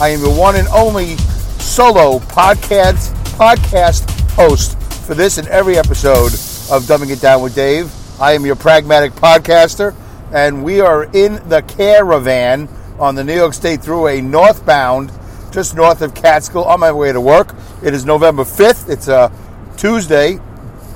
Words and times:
I 0.00 0.08
am 0.08 0.20
your 0.20 0.36
one 0.36 0.56
and 0.56 0.66
only 0.68 1.16
solo 1.58 2.18
podcast 2.18 3.14
podcast 3.36 4.08
host 4.32 4.76
for 5.06 5.14
this 5.14 5.38
and 5.38 5.46
every 5.48 5.78
episode 5.78 6.32
of 6.72 6.84
Dumbing 6.84 7.10
It 7.10 7.20
Down 7.20 7.40
with 7.40 7.54
Dave. 7.54 7.92
I 8.20 8.32
am 8.32 8.44
your 8.44 8.56
pragmatic 8.56 9.12
podcaster, 9.12 9.94
and 10.32 10.64
we 10.64 10.80
are 10.80 11.04
in 11.04 11.46
the 11.48 11.62
caravan 11.62 12.68
on 12.98 13.14
the 13.14 13.22
New 13.22 13.34
York 13.34 13.54
State 13.54 13.80
Thruway 13.80 14.24
northbound, 14.24 15.12
just 15.52 15.76
north 15.76 16.02
of 16.02 16.14
Catskill, 16.14 16.64
on 16.64 16.80
my 16.80 16.90
way 16.90 17.12
to 17.12 17.20
work. 17.20 17.54
It 17.82 17.94
is 17.94 18.04
November 18.04 18.42
5th. 18.42 18.88
It's 18.88 19.06
a 19.06 19.30
Tuesday, 19.76 20.40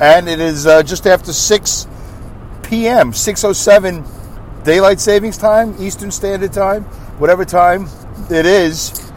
and 0.00 0.28
it 0.28 0.40
is 0.40 0.66
uh, 0.66 0.82
just 0.82 1.06
after 1.06 1.32
6 1.32 1.86
p.m. 2.64 3.12
607 3.12 4.04
daylight 4.64 4.98
savings 4.98 5.36
time, 5.36 5.76
Eastern 5.78 6.10
Standard 6.10 6.52
Time, 6.52 6.82
whatever 7.18 7.44
time 7.44 7.88
it 8.30 8.46
is, 8.46 9.10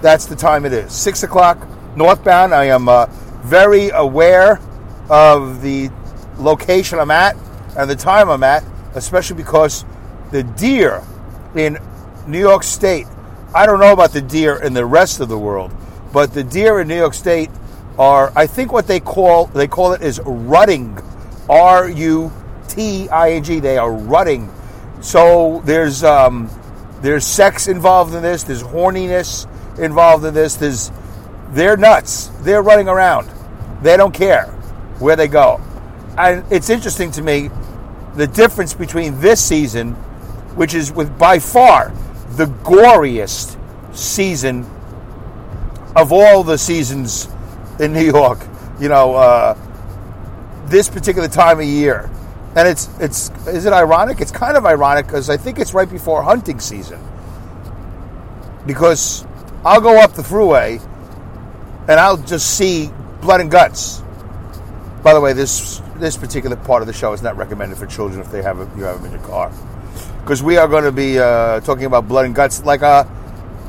that's 0.00 0.26
the 0.26 0.36
time 0.36 0.64
it 0.64 0.72
is. 0.72 0.92
Six 0.92 1.22
o'clock 1.22 1.66
northbound. 1.96 2.54
I 2.54 2.66
am 2.66 2.88
uh, 2.88 3.06
very 3.42 3.90
aware 3.90 4.60
of 5.08 5.62
the 5.62 5.90
location 6.38 6.98
I'm 6.98 7.10
at 7.10 7.36
and 7.76 7.88
the 7.88 7.96
time 7.96 8.28
I'm 8.28 8.42
at, 8.42 8.64
especially 8.94 9.36
because 9.36 9.84
the 10.30 10.42
deer 10.42 11.02
in 11.54 11.78
New 12.26 12.40
York 12.40 12.62
State. 12.62 13.06
I 13.54 13.66
don't 13.66 13.78
know 13.78 13.92
about 13.92 14.12
the 14.12 14.22
deer 14.22 14.56
in 14.56 14.72
the 14.72 14.84
rest 14.84 15.20
of 15.20 15.28
the 15.28 15.38
world, 15.38 15.72
but 16.12 16.32
the 16.32 16.42
deer 16.42 16.80
in 16.80 16.88
New 16.88 16.96
York 16.96 17.14
State 17.14 17.50
are, 17.98 18.32
I 18.34 18.46
think, 18.46 18.72
what 18.72 18.86
they 18.86 19.00
call 19.00 19.46
they 19.46 19.68
call 19.68 19.92
it 19.92 20.02
is 20.02 20.20
rutting, 20.24 20.98
R 21.48 21.88
U 21.88 22.32
T 22.68 23.08
I 23.08 23.32
N 23.32 23.44
G. 23.44 23.60
They 23.60 23.78
are 23.78 23.92
rutting. 23.92 24.52
So 25.00 25.62
there's 25.64 26.02
um, 26.02 26.50
there's 27.04 27.26
sex 27.26 27.68
involved 27.68 28.14
in 28.14 28.22
this. 28.22 28.44
There's 28.44 28.62
horniness 28.62 29.46
involved 29.78 30.24
in 30.24 30.32
this. 30.32 30.56
There's 30.56 30.90
they're 31.50 31.76
nuts. 31.76 32.28
They're 32.40 32.62
running 32.62 32.88
around. 32.88 33.30
They 33.82 33.98
don't 33.98 34.14
care 34.14 34.46
where 35.00 35.14
they 35.14 35.28
go. 35.28 35.60
And 36.16 36.50
it's 36.50 36.70
interesting 36.70 37.10
to 37.12 37.22
me 37.22 37.50
the 38.14 38.26
difference 38.26 38.72
between 38.72 39.20
this 39.20 39.44
season, 39.44 39.92
which 40.56 40.72
is 40.72 40.90
with 40.90 41.18
by 41.18 41.40
far 41.40 41.92
the 42.36 42.46
goriest 42.46 43.58
season 43.94 44.64
of 45.94 46.10
all 46.10 46.42
the 46.42 46.56
seasons 46.56 47.28
in 47.80 47.92
New 47.92 48.06
York. 48.06 48.38
You 48.80 48.88
know, 48.88 49.14
uh, 49.14 49.58
this 50.68 50.88
particular 50.88 51.28
time 51.28 51.60
of 51.60 51.66
year, 51.66 52.10
and 52.56 52.68
it's 52.68 52.88
it's 53.00 53.30
is 53.46 53.66
it 53.66 53.72
ironic? 53.72 54.20
It's 54.20 54.30
kind 54.30 54.56
of 54.56 54.64
ironic 54.64 55.06
because 55.06 55.28
I 55.30 55.36
think 55.36 55.58
it's 55.58 55.74
right 55.74 55.90
before 55.90 56.22
hunting 56.22 56.60
season. 56.60 57.00
Because 58.66 59.26
I'll 59.64 59.80
go 59.80 60.00
up 60.00 60.14
the 60.14 60.22
thruway, 60.22 60.80
and 61.88 62.00
I'll 62.00 62.16
just 62.16 62.56
see 62.56 62.90
blood 63.20 63.40
and 63.40 63.50
guts. 63.50 64.02
By 65.02 65.14
the 65.14 65.20
way, 65.20 65.32
this 65.32 65.82
this 65.96 66.16
particular 66.16 66.56
part 66.56 66.82
of 66.82 66.86
the 66.86 66.92
show 66.92 67.12
is 67.12 67.22
not 67.22 67.36
recommended 67.36 67.76
for 67.78 67.86
children 67.86 68.20
if 68.20 68.30
they 68.30 68.42
have 68.42 68.58
a, 68.58 68.78
you 68.78 68.84
have 68.84 69.02
them 69.02 69.12
in 69.12 69.18
your 69.18 69.28
car, 69.28 69.52
because 70.22 70.42
we 70.42 70.56
are 70.56 70.66
going 70.66 70.84
to 70.84 70.92
be 70.92 71.18
uh, 71.18 71.60
talking 71.60 71.84
about 71.84 72.08
blood 72.08 72.24
and 72.24 72.34
guts 72.34 72.64
like 72.64 72.82
a 72.82 73.06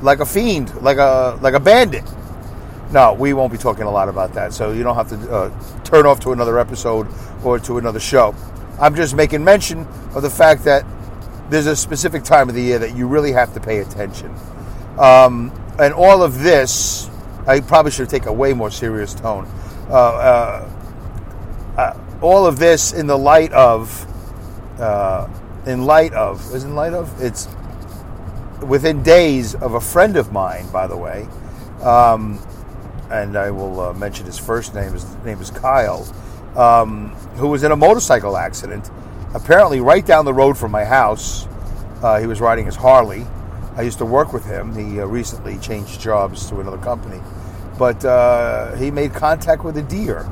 like 0.02 0.19
a 0.19 0.25
fiend, 0.25 0.73
like 0.81 0.97
a 0.97 1.38
like 1.41 1.56
a 1.56 1.59
bandit. 1.59 2.03
No, 2.91 3.13
we 3.13 3.34
won't 3.34 3.52
be 3.52 3.57
talking 3.57 3.84
a 3.84 3.91
lot 3.91 4.09
about 4.09 4.34
that, 4.35 4.53
so 4.53 4.72
you 4.72 4.84
don't 4.84 4.96
have 4.96 5.09
to 5.09 5.31
uh, 5.31 5.84
turn 5.84 6.06
off 6.06 6.19
to 6.22 6.31
another 6.31 6.59
episode 6.59 7.07
or 7.44 7.59
to 7.59 7.79
another 7.79 8.00
show. 8.00 8.34
I'm 8.80 8.96
just 8.96 9.16
making 9.16 9.44
mention 9.44 9.88
of 10.13 10.22
the 10.22 10.30
fact 10.30 10.66
that 10.66 10.86
there's 11.50 11.68
a 11.68 11.75
specific 11.75 12.24
time 12.24 12.50
of 12.50 12.56
the 12.56 12.62
year 12.62 12.80
that 12.80 12.96
you 12.96 13.08
really 13.08 13.31
have 13.31 13.53
to 13.53 13.59
pay 13.59 13.80
attention. 13.80 14.34
Um, 14.97 15.52
and 15.80 15.94
all 15.94 16.24
of 16.24 16.41
this, 16.41 17.09
I 17.47 17.59
probably 17.59 17.91
should 17.91 18.09
take 18.09 18.25
a 18.25 18.34
way 18.34 18.53
more 18.53 18.72
serious 18.72 19.14
tone. 19.14 19.47
Uh, 19.90 19.94
uh, 19.94 20.69
uh, 21.78 22.00
all 22.22 22.46
of 22.46 22.58
this 22.58 22.94
in 22.94 23.08
the 23.08 23.18
light 23.18 23.52
of, 23.52 24.06
uh, 24.80 25.28
in 25.66 25.85
light 25.85 26.14
of, 26.14 26.53
is 26.53 26.64
in 26.64 26.75
light 26.75 26.94
of? 26.94 27.22
It's 27.22 27.47
within 28.66 29.03
days 29.03 29.53
of 29.56 29.74
a 29.74 29.81
friend 29.81 30.18
of 30.18 30.31
mine, 30.31 30.69
by 30.72 30.88
the 30.88 30.97
way, 30.97 31.28
um, 31.81 32.40
and 33.12 33.38
I 33.38 33.52
will 33.52 33.80
uh, 33.80 33.94
mention 33.94 34.25
his 34.25 34.40
first 34.40 34.74
name. 34.74 34.94
His 34.94 35.06
name 35.24 35.40
is 35.40 35.52
Kyle, 35.52 36.03
um, 36.56 37.10
who 37.38 37.48
was 37.48 37.64
in 37.64 37.72
a 37.72 37.76
motorcycle 37.76 38.38
accident, 38.38 38.90
apparently 39.34 39.80
right 39.80 40.06
down 40.06 40.26
the 40.26 40.34
road 40.34 40.58
from 40.58 40.72
my 40.72 40.86
house. 40.86 41.48
Uh, 42.02 42.20
he 42.20 42.28
was 42.28 42.40
riding 42.40 42.66
his 42.66 42.76
Harley. 42.76 43.26
I 43.76 43.82
used 43.82 43.98
to 43.98 44.06
work 44.06 44.32
with 44.32 44.46
him. 44.46 44.74
He 44.74 45.00
uh, 45.00 45.06
recently 45.06 45.58
changed 45.58 46.00
jobs 46.00 46.50
to 46.50 46.60
another 46.60 46.78
company, 46.78 47.22
but 47.78 48.04
uh, 48.06 48.76
he 48.76 48.92
made 48.92 49.14
contact 49.14 49.64
with 49.64 49.78
a 49.78 49.84
deer 49.84 50.30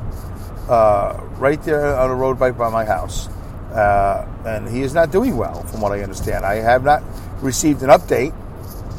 uh, 0.68 1.20
right 1.36 1.62
there 1.62 1.96
on 1.96 2.10
a 2.10 2.14
road 2.14 2.38
bike 2.38 2.56
by 2.56 2.70
my 2.70 2.84
house, 2.84 3.28
uh, 3.72 4.26
and 4.46 4.68
he 4.68 4.82
is 4.82 4.94
not 4.94 5.10
doing 5.10 5.36
well, 5.36 5.62
from 5.64 5.80
what 5.80 5.92
I 5.92 6.00
understand. 6.00 6.44
I 6.44 6.54
have 6.56 6.84
not 6.84 7.02
received 7.42 7.82
an 7.82 7.90
update, 7.90 8.34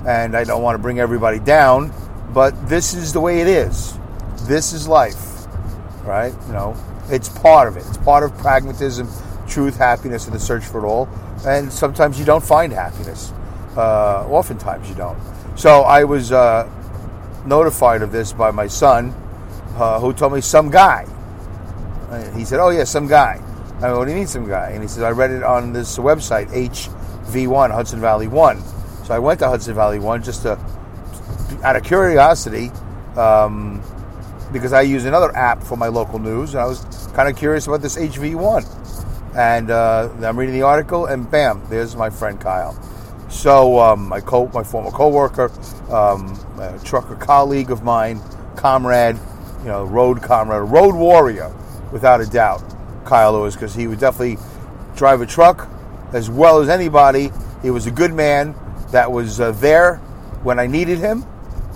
and 0.05 0.35
I 0.37 0.43
don't 0.43 0.61
want 0.61 0.75
to 0.75 0.81
bring 0.81 0.99
everybody 0.99 1.39
down, 1.39 1.91
but 2.33 2.69
this 2.69 2.93
is 2.93 3.13
the 3.13 3.19
way 3.19 3.41
it 3.41 3.47
is. 3.47 3.97
This 4.43 4.73
is 4.73 4.87
life, 4.87 5.47
right? 6.03 6.33
You 6.45 6.53
know, 6.53 6.77
it's 7.09 7.29
part 7.29 7.67
of 7.67 7.77
it. 7.77 7.85
It's 7.87 7.97
part 7.97 8.23
of 8.23 8.37
pragmatism, 8.37 9.09
truth, 9.47 9.77
happiness, 9.77 10.25
and 10.25 10.35
the 10.35 10.39
search 10.39 10.65
for 10.65 10.83
it 10.83 10.87
all. 10.87 11.07
And 11.45 11.71
sometimes 11.71 12.17
you 12.17 12.25
don't 12.25 12.43
find 12.43 12.73
happiness. 12.73 13.31
Uh, 13.75 14.25
oftentimes 14.29 14.89
you 14.89 14.95
don't. 14.95 15.19
So 15.55 15.81
I 15.81 16.03
was 16.03 16.31
uh, 16.31 16.69
notified 17.45 18.01
of 18.01 18.11
this 18.11 18.33
by 18.33 18.51
my 18.51 18.67
son, 18.67 19.13
uh, 19.75 19.99
who 19.99 20.13
told 20.13 20.33
me 20.33 20.41
some 20.41 20.69
guy. 20.69 21.05
And 22.11 22.35
he 22.35 22.45
said, 22.45 22.59
"Oh 22.59 22.69
yeah, 22.69 22.83
some 22.83 23.07
guy." 23.07 23.41
I 23.81 23.87
mean, 23.87 23.97
what 23.97 24.05
do 24.05 24.11
you 24.11 24.17
mean, 24.17 24.27
some 24.27 24.47
guy? 24.47 24.71
And 24.71 24.81
he 24.81 24.87
says, 24.87 25.03
"I 25.03 25.11
read 25.11 25.31
it 25.31 25.43
on 25.43 25.73
this 25.73 25.97
website, 25.97 26.47
HV1, 26.49 27.71
Hudson 27.71 27.99
Valley 27.99 28.27
One." 28.27 28.61
So 29.03 29.13
I 29.13 29.19
went 29.19 29.39
to 29.39 29.47
Hudson 29.47 29.75
Valley 29.75 29.99
One 29.99 30.23
just 30.23 30.43
to, 30.43 30.57
out 31.63 31.75
of 31.75 31.83
curiosity, 31.83 32.71
um, 33.15 33.81
because 34.51 34.73
I 34.73 34.81
use 34.81 35.05
another 35.05 35.35
app 35.35 35.63
for 35.63 35.75
my 35.75 35.87
local 35.87 36.19
news, 36.19 36.53
and 36.53 36.61
I 36.61 36.65
was 36.65 36.85
kind 37.15 37.29
of 37.29 37.37
curious 37.37 37.65
about 37.65 37.81
this 37.81 37.97
HV1. 37.97 39.35
And 39.35 39.71
uh, 39.71 40.09
I'm 40.21 40.37
reading 40.37 40.53
the 40.53 40.63
article, 40.63 41.05
and 41.05 41.29
bam, 41.29 41.61
there's 41.69 41.95
my 41.95 42.09
friend 42.09 42.39
Kyle. 42.39 42.73
So 43.29 43.79
um, 43.79 44.07
my 44.07 44.21
co, 44.21 44.47
my 44.53 44.63
former 44.63 44.91
coworker, 44.91 45.51
um, 45.91 46.37
trucker 46.83 47.15
colleague 47.15 47.71
of 47.71 47.83
mine, 47.83 48.21
comrade, 48.55 49.17
you 49.59 49.67
know, 49.67 49.85
road 49.85 50.21
comrade, 50.21 50.69
road 50.69 50.95
warrior, 50.95 51.53
without 51.91 52.21
a 52.21 52.25
doubt, 52.25 52.61
Kyle 53.05 53.33
Lewis, 53.33 53.55
because 53.55 53.73
he 53.73 53.87
would 53.87 53.99
definitely 53.99 54.37
drive 54.95 55.21
a 55.21 55.25
truck 55.25 55.69
as 56.13 56.29
well 56.29 56.59
as 56.59 56.69
anybody. 56.69 57.31
He 57.61 57.71
was 57.71 57.87
a 57.87 57.91
good 57.91 58.13
man 58.13 58.55
that 58.91 59.11
was 59.11 59.39
uh, 59.39 59.51
there 59.53 59.97
when 60.43 60.59
I 60.59 60.67
needed 60.67 60.99
him. 60.99 61.23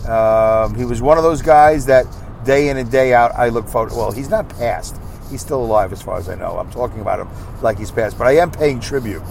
Um, 0.08 0.76
he 0.76 0.86
was 0.86 1.02
one 1.02 1.18
of 1.18 1.24
those 1.24 1.42
guys 1.42 1.86
that 1.88 2.06
day 2.46 2.70
in 2.70 2.78
and 2.78 2.90
day 2.92 3.14
out 3.14 3.34
I 3.36 3.50
look 3.50 3.68
forward. 3.68 3.92
Well, 3.92 4.12
he's 4.12 4.30
not 4.30 4.48
passed. 4.50 4.96
He's 5.30 5.42
still 5.42 5.64
alive 5.64 5.94
as 5.94 6.02
far 6.02 6.18
as 6.18 6.30
I 6.30 6.36
know. 6.36 6.58
I'm 6.58 6.72
talking 6.72 7.02
about 7.02 7.20
him 7.20 7.30
like 7.62 7.78
he's 7.78 7.92
passed, 7.92 8.18
but 8.18 8.28
I 8.28 8.38
am 8.38 8.52
paying 8.52 8.80
tribute 8.80 9.24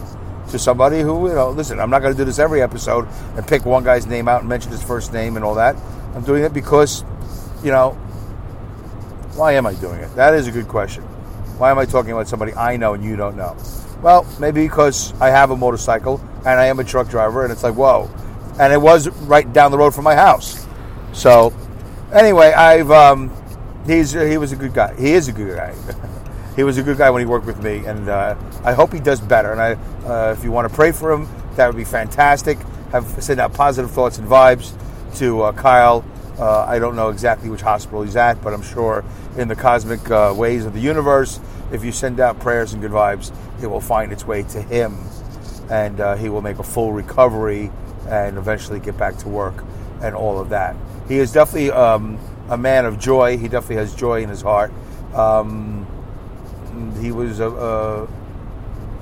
to 0.50 0.58
somebody 0.58 1.00
who, 1.00 1.28
you 1.28 1.34
know, 1.34 1.50
listen, 1.50 1.78
I'm 1.78 1.90
not 1.90 2.00
going 2.00 2.14
to 2.14 2.18
do 2.18 2.24
this 2.24 2.38
every 2.38 2.62
episode 2.62 3.06
and 3.36 3.46
pick 3.46 3.64
one 3.64 3.84
guy's 3.84 4.06
name 4.06 4.28
out 4.28 4.40
and 4.40 4.48
mention 4.48 4.70
his 4.70 4.82
first 4.82 5.12
name 5.12 5.36
and 5.36 5.44
all 5.44 5.56
that. 5.56 5.76
I'm 6.14 6.24
doing 6.24 6.44
it 6.44 6.52
because, 6.52 7.04
you 7.62 7.70
know, 7.70 7.90
why 9.34 9.52
am 9.52 9.66
I 9.66 9.74
doing 9.74 10.00
it? 10.00 10.14
That 10.16 10.34
is 10.34 10.46
a 10.46 10.50
good 10.50 10.68
question. 10.68 11.04
Why 11.58 11.70
am 11.70 11.78
I 11.78 11.84
talking 11.86 12.12
about 12.12 12.28
somebody 12.28 12.54
I 12.54 12.76
know 12.76 12.94
and 12.94 13.04
you 13.04 13.16
don't 13.16 13.36
know? 13.36 13.56
Well, 14.02 14.26
maybe 14.38 14.62
because 14.62 15.12
I 15.20 15.30
have 15.30 15.50
a 15.50 15.56
motorcycle 15.56 16.20
and 16.38 16.60
I 16.60 16.66
am 16.66 16.78
a 16.78 16.84
truck 16.84 17.08
driver, 17.08 17.42
and 17.42 17.52
it's 17.52 17.64
like, 17.64 17.74
whoa. 17.74 18.08
And 18.58 18.72
it 18.72 18.80
was 18.80 19.08
right 19.22 19.52
down 19.52 19.70
the 19.70 19.78
road 19.78 19.94
from 19.94 20.04
my 20.04 20.14
house. 20.14 20.66
So, 21.12 21.52
anyway, 22.12 22.52
I've 22.52 22.90
um, 22.90 23.30
he's 23.88 24.12
he 24.12 24.38
was 24.38 24.52
a 24.52 24.56
good 24.56 24.75
guy. 24.75 24.94
He 24.94 25.12
is 25.12 25.29
a 25.29 25.32
good 25.32 25.56
guy. 25.56 25.75
he 26.56 26.62
was 26.62 26.79
a 26.79 26.82
good 26.82 26.99
guy 26.99 27.11
when 27.11 27.20
he 27.20 27.26
worked 27.26 27.46
with 27.46 27.62
me, 27.62 27.85
and 27.87 28.08
uh, 28.08 28.37
I 28.62 28.73
hope 28.73 28.93
he 28.93 29.00
does 29.00 29.20
better. 29.20 29.52
And 29.52 29.61
I, 29.61 29.73
uh, 30.06 30.35
if 30.37 30.44
you 30.44 30.52
want 30.52 30.69
to 30.69 30.75
pray 30.75 30.93
for 30.93 31.11
him, 31.11 31.29
that 31.56 31.67
would 31.67 31.76
be 31.76 31.85
fantastic. 31.85 32.58
Have 32.93 33.05
send 33.23 33.40
out 33.40 33.52
positive 33.52 33.90
thoughts 33.90 34.19
and 34.19 34.29
vibes 34.29 34.73
to 35.19 35.43
uh, 35.43 35.52
Kyle. 35.52 36.05
Uh, 36.38 36.64
I 36.69 36.79
don't 36.79 36.94
know 36.94 37.08
exactly 37.08 37.50
which 37.50 37.62
hospital 37.62 38.02
he's 38.02 38.14
at, 38.14 38.40
but 38.43 38.55
I'm 38.55 38.62
sure 38.62 39.05
in 39.37 39.49
the 39.49 39.56
cosmic 39.56 40.08
uh, 40.11 40.32
ways 40.37 40.64
of 40.67 40.73
the 40.73 40.81
universe, 40.81 41.40
if 41.73 41.85
you 41.85 41.90
send 41.90 42.20
out 42.20 42.38
prayers 42.38 42.73
and 42.73 42.81
good 42.81 42.93
vibes, 42.93 43.32
it 43.61 43.67
will 43.67 43.81
find 43.81 44.12
its 44.12 44.25
way 44.25 44.44
to 44.44 44.62
him, 44.62 44.96
and 45.69 46.00
uh, 46.00 46.14
he 46.14 46.29
will 46.29 46.40
make 46.40 46.58
a 46.58 46.62
full 46.62 46.93
recovery 46.93 47.73
and 48.08 48.38
eventually 48.38 48.79
get 48.79 48.96
back 48.96 49.17
to 49.19 49.29
work 49.29 49.64
and 50.00 50.14
all 50.14 50.38
of 50.38 50.50
that. 50.50 50.76
He 51.08 51.19
is 51.19 51.32
definitely 51.32 51.73
um, 51.73 52.19
a 52.48 52.56
man 52.56 52.84
of 52.84 52.98
joy. 52.98 53.36
He 53.36 53.48
definitely 53.48 53.76
has 53.76 53.94
joy 53.94 54.22
in 54.22 54.28
his 54.28 54.42
heart. 54.42 54.72
Um, 55.14 55.86
he 57.00 57.12
was 57.12 57.40
a, 57.40 57.48
a, 57.48 58.08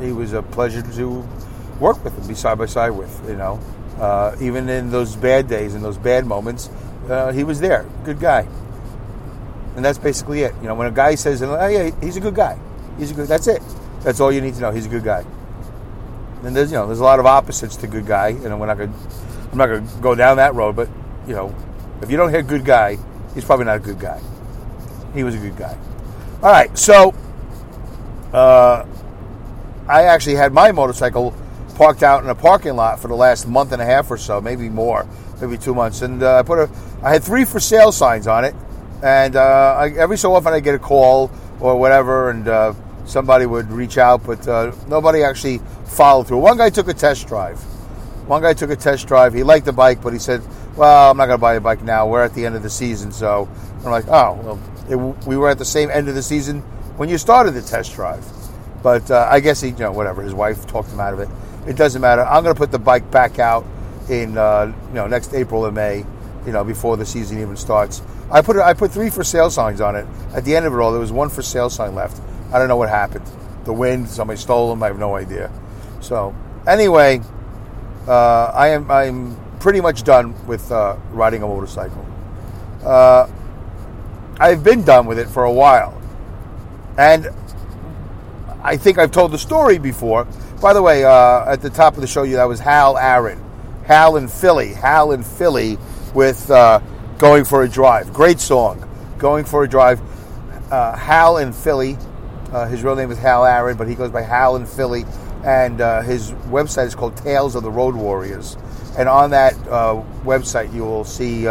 he 0.00 0.12
was 0.12 0.32
a 0.32 0.42
pleasure 0.42 0.82
to 0.82 1.28
work 1.80 2.02
with 2.04 2.16
and 2.16 2.28
be 2.28 2.34
side 2.34 2.58
by 2.58 2.66
side 2.66 2.90
with. 2.90 3.28
You 3.28 3.36
know, 3.36 3.60
uh, 3.98 4.36
even 4.40 4.68
in 4.68 4.90
those 4.90 5.16
bad 5.16 5.48
days 5.48 5.74
and 5.74 5.84
those 5.84 5.98
bad 5.98 6.26
moments, 6.26 6.70
uh, 7.08 7.32
he 7.32 7.44
was 7.44 7.60
there. 7.60 7.86
Good 8.04 8.20
guy. 8.20 8.46
And 9.76 9.84
that's 9.84 9.98
basically 9.98 10.42
it. 10.42 10.54
You 10.62 10.68
know, 10.68 10.74
when 10.74 10.86
a 10.86 10.92
guy 10.92 11.14
says, 11.16 11.42
"Oh 11.42 11.66
yeah, 11.66 11.90
he's 12.00 12.16
a 12.16 12.20
good 12.20 12.34
guy," 12.34 12.58
he's 12.98 13.10
a 13.10 13.14
good. 13.14 13.28
That's 13.28 13.46
it. 13.46 13.62
That's 14.02 14.20
all 14.20 14.32
you 14.32 14.40
need 14.40 14.54
to 14.54 14.60
know. 14.60 14.70
He's 14.70 14.86
a 14.86 14.88
good 14.88 15.04
guy. 15.04 15.24
And 16.42 16.54
there's 16.54 16.70
you 16.70 16.78
know 16.78 16.86
there's 16.86 17.00
a 17.00 17.04
lot 17.04 17.18
of 17.18 17.26
opposites 17.26 17.76
to 17.76 17.86
good 17.86 18.06
guy, 18.06 18.28
and 18.28 18.58
we're 18.58 18.66
not 18.66 18.78
gonna 18.78 18.92
I'm 19.52 19.58
not 19.58 19.66
to 19.66 20.00
go 20.02 20.14
down 20.14 20.36
that 20.36 20.54
road, 20.54 20.76
but 20.76 20.88
you 21.26 21.34
know, 21.34 21.54
if 22.02 22.10
you 22.10 22.16
don't 22.16 22.30
hear 22.30 22.42
good 22.42 22.64
guy, 22.64 22.98
he's 23.36 23.44
probably 23.44 23.66
not 23.66 23.76
a 23.76 23.80
good 23.80 24.00
guy. 24.00 24.20
He 25.14 25.22
was 25.22 25.36
a 25.36 25.38
good 25.38 25.56
guy. 25.56 25.78
All 26.42 26.50
right, 26.50 26.76
so 26.76 27.14
uh, 28.32 28.84
I 29.86 30.04
actually 30.04 30.34
had 30.34 30.52
my 30.52 30.72
motorcycle 30.72 31.34
parked 31.76 32.02
out 32.02 32.24
in 32.24 32.30
a 32.30 32.34
parking 32.34 32.74
lot 32.74 32.98
for 32.98 33.08
the 33.08 33.14
last 33.14 33.46
month 33.46 33.72
and 33.72 33.80
a 33.80 33.84
half 33.84 34.10
or 34.10 34.16
so, 34.16 34.40
maybe 34.40 34.68
more, 34.68 35.06
maybe 35.40 35.58
two 35.58 35.74
months, 35.74 36.02
and 36.02 36.22
uh, 36.22 36.38
I 36.38 36.42
put 36.42 36.58
a. 36.58 36.70
I 37.02 37.12
had 37.12 37.22
three 37.22 37.44
for 37.44 37.60
sale 37.60 37.92
signs 37.92 38.26
on 38.26 38.44
it, 38.44 38.54
and 39.02 39.36
uh, 39.36 39.76
I, 39.78 39.90
every 39.90 40.16
so 40.16 40.34
often 40.34 40.52
I 40.52 40.60
get 40.60 40.74
a 40.74 40.78
call 40.78 41.30
or 41.60 41.78
whatever, 41.78 42.30
and 42.30 42.48
uh, 42.48 42.72
somebody 43.04 43.44
would 43.46 43.70
reach 43.70 43.98
out, 43.98 44.24
but 44.24 44.48
uh, 44.48 44.72
nobody 44.88 45.22
actually 45.22 45.60
followed 45.84 46.26
through. 46.26 46.38
One 46.38 46.56
guy 46.56 46.70
took 46.70 46.88
a 46.88 46.94
test 46.94 47.28
drive. 47.28 47.58
One 48.26 48.42
guy 48.42 48.54
took 48.54 48.70
a 48.70 48.76
test 48.76 49.06
drive. 49.06 49.34
He 49.34 49.42
liked 49.42 49.66
the 49.66 49.72
bike, 49.72 50.02
but 50.02 50.12
he 50.12 50.18
said, 50.18 50.42
"Well, 50.76 51.10
I'm 51.10 51.16
not 51.16 51.26
going 51.26 51.38
to 51.38 51.40
buy 51.40 51.54
a 51.54 51.60
bike 51.60 51.82
now. 51.82 52.06
We're 52.06 52.24
at 52.24 52.34
the 52.34 52.46
end 52.46 52.54
of 52.54 52.62
the 52.62 52.70
season." 52.70 53.12
So 53.12 53.48
I'm 53.78 53.90
like, 53.90 54.08
"Oh, 54.08 54.38
well, 54.42 54.60
it, 54.90 55.26
we 55.26 55.36
were 55.36 55.48
at 55.48 55.58
the 55.58 55.64
same 55.64 55.90
end 55.90 56.08
of 56.08 56.14
the 56.14 56.22
season 56.22 56.60
when 56.96 57.08
you 57.08 57.18
started 57.18 57.52
the 57.52 57.62
test 57.62 57.94
drive." 57.94 58.24
But 58.82 59.10
uh, 59.10 59.28
I 59.30 59.40
guess 59.40 59.60
he, 59.60 59.70
you 59.70 59.76
know, 59.78 59.92
whatever. 59.92 60.22
His 60.22 60.34
wife 60.34 60.66
talked 60.66 60.90
him 60.90 61.00
out 61.00 61.12
of 61.12 61.20
it. 61.20 61.28
It 61.66 61.76
doesn't 61.76 62.00
matter. 62.00 62.22
I'm 62.22 62.42
going 62.44 62.54
to 62.54 62.58
put 62.58 62.70
the 62.70 62.78
bike 62.78 63.10
back 63.10 63.38
out 63.38 63.64
in, 64.08 64.38
uh, 64.38 64.72
you 64.88 64.94
know, 64.94 65.06
next 65.08 65.34
April 65.34 65.66
or 65.66 65.72
May. 65.72 66.04
You 66.44 66.52
know, 66.52 66.62
before 66.62 66.96
the 66.96 67.04
season 67.04 67.40
even 67.40 67.56
starts. 67.56 68.02
I 68.30 68.40
put 68.40 68.56
I 68.56 68.72
put 68.72 68.92
three 68.92 69.10
for 69.10 69.24
sale 69.24 69.50
signs 69.50 69.80
on 69.80 69.96
it. 69.96 70.06
At 70.32 70.44
the 70.44 70.54
end 70.54 70.64
of 70.64 70.72
it 70.72 70.76
all, 70.76 70.92
there 70.92 71.00
was 71.00 71.10
one 71.10 71.28
for 71.28 71.42
sale 71.42 71.68
sign 71.70 71.96
left. 71.96 72.20
I 72.52 72.58
don't 72.58 72.68
know 72.68 72.76
what 72.76 72.88
happened. 72.88 73.26
The 73.64 73.72
wind, 73.72 74.08
somebody 74.08 74.38
stole 74.38 74.70
them. 74.70 74.80
I 74.80 74.86
have 74.86 74.98
no 74.98 75.16
idea. 75.16 75.50
So 76.00 76.34
anyway, 76.66 77.20
uh, 78.06 78.52
I 78.54 78.68
am 78.68 78.88
I'm 78.88 79.36
pretty 79.66 79.80
much 79.80 80.04
done 80.04 80.32
with 80.46 80.70
uh, 80.70 80.94
riding 81.10 81.42
a 81.42 81.46
motorcycle. 81.48 82.06
Uh, 82.84 83.28
I've 84.38 84.62
been 84.62 84.84
done 84.84 85.06
with 85.06 85.18
it 85.18 85.26
for 85.26 85.42
a 85.42 85.52
while, 85.52 86.00
and 86.96 87.26
I 88.62 88.76
think 88.76 88.96
I've 88.96 89.10
told 89.10 89.32
the 89.32 89.38
story 89.38 89.78
before. 89.78 90.24
By 90.62 90.72
the 90.72 90.80
way, 90.80 91.04
uh, 91.04 91.50
at 91.50 91.62
the 91.62 91.70
top 91.70 91.96
of 91.96 92.00
the 92.00 92.06
show, 92.06 92.22
you 92.22 92.36
that 92.36 92.44
was 92.44 92.60
Hal 92.60 92.96
Aaron, 92.96 93.42
Hal 93.86 94.14
in 94.14 94.28
Philly, 94.28 94.72
Hal 94.72 95.10
in 95.10 95.24
Philly 95.24 95.78
with 96.14 96.48
uh, 96.48 96.78
"Going 97.18 97.44
for 97.44 97.64
a 97.64 97.68
Drive." 97.68 98.12
Great 98.12 98.38
song, 98.38 98.88
"Going 99.18 99.44
for 99.44 99.64
a 99.64 99.68
Drive." 99.68 100.00
Uh, 100.70 100.94
Hal 100.94 101.38
in 101.38 101.52
Philly. 101.52 101.98
Uh, 102.52 102.68
his 102.68 102.84
real 102.84 102.94
name 102.94 103.10
is 103.10 103.18
Hal 103.18 103.44
Aaron, 103.44 103.76
but 103.76 103.88
he 103.88 103.96
goes 103.96 104.12
by 104.12 104.22
Hal 104.22 104.54
in 104.54 104.64
Philly, 104.64 105.04
and 105.44 105.80
uh, 105.80 106.02
his 106.02 106.32
website 106.50 106.86
is 106.86 106.94
called 106.94 107.16
Tales 107.16 107.54
of 107.54 107.62
the 107.62 107.70
Road 107.70 107.94
Warriors. 107.94 108.56
And 108.98 109.08
on 109.08 109.30
that 109.30 109.54
uh, 109.68 110.02
website, 110.24 110.72
you 110.72 110.84
will 110.84 111.04
see 111.04 111.46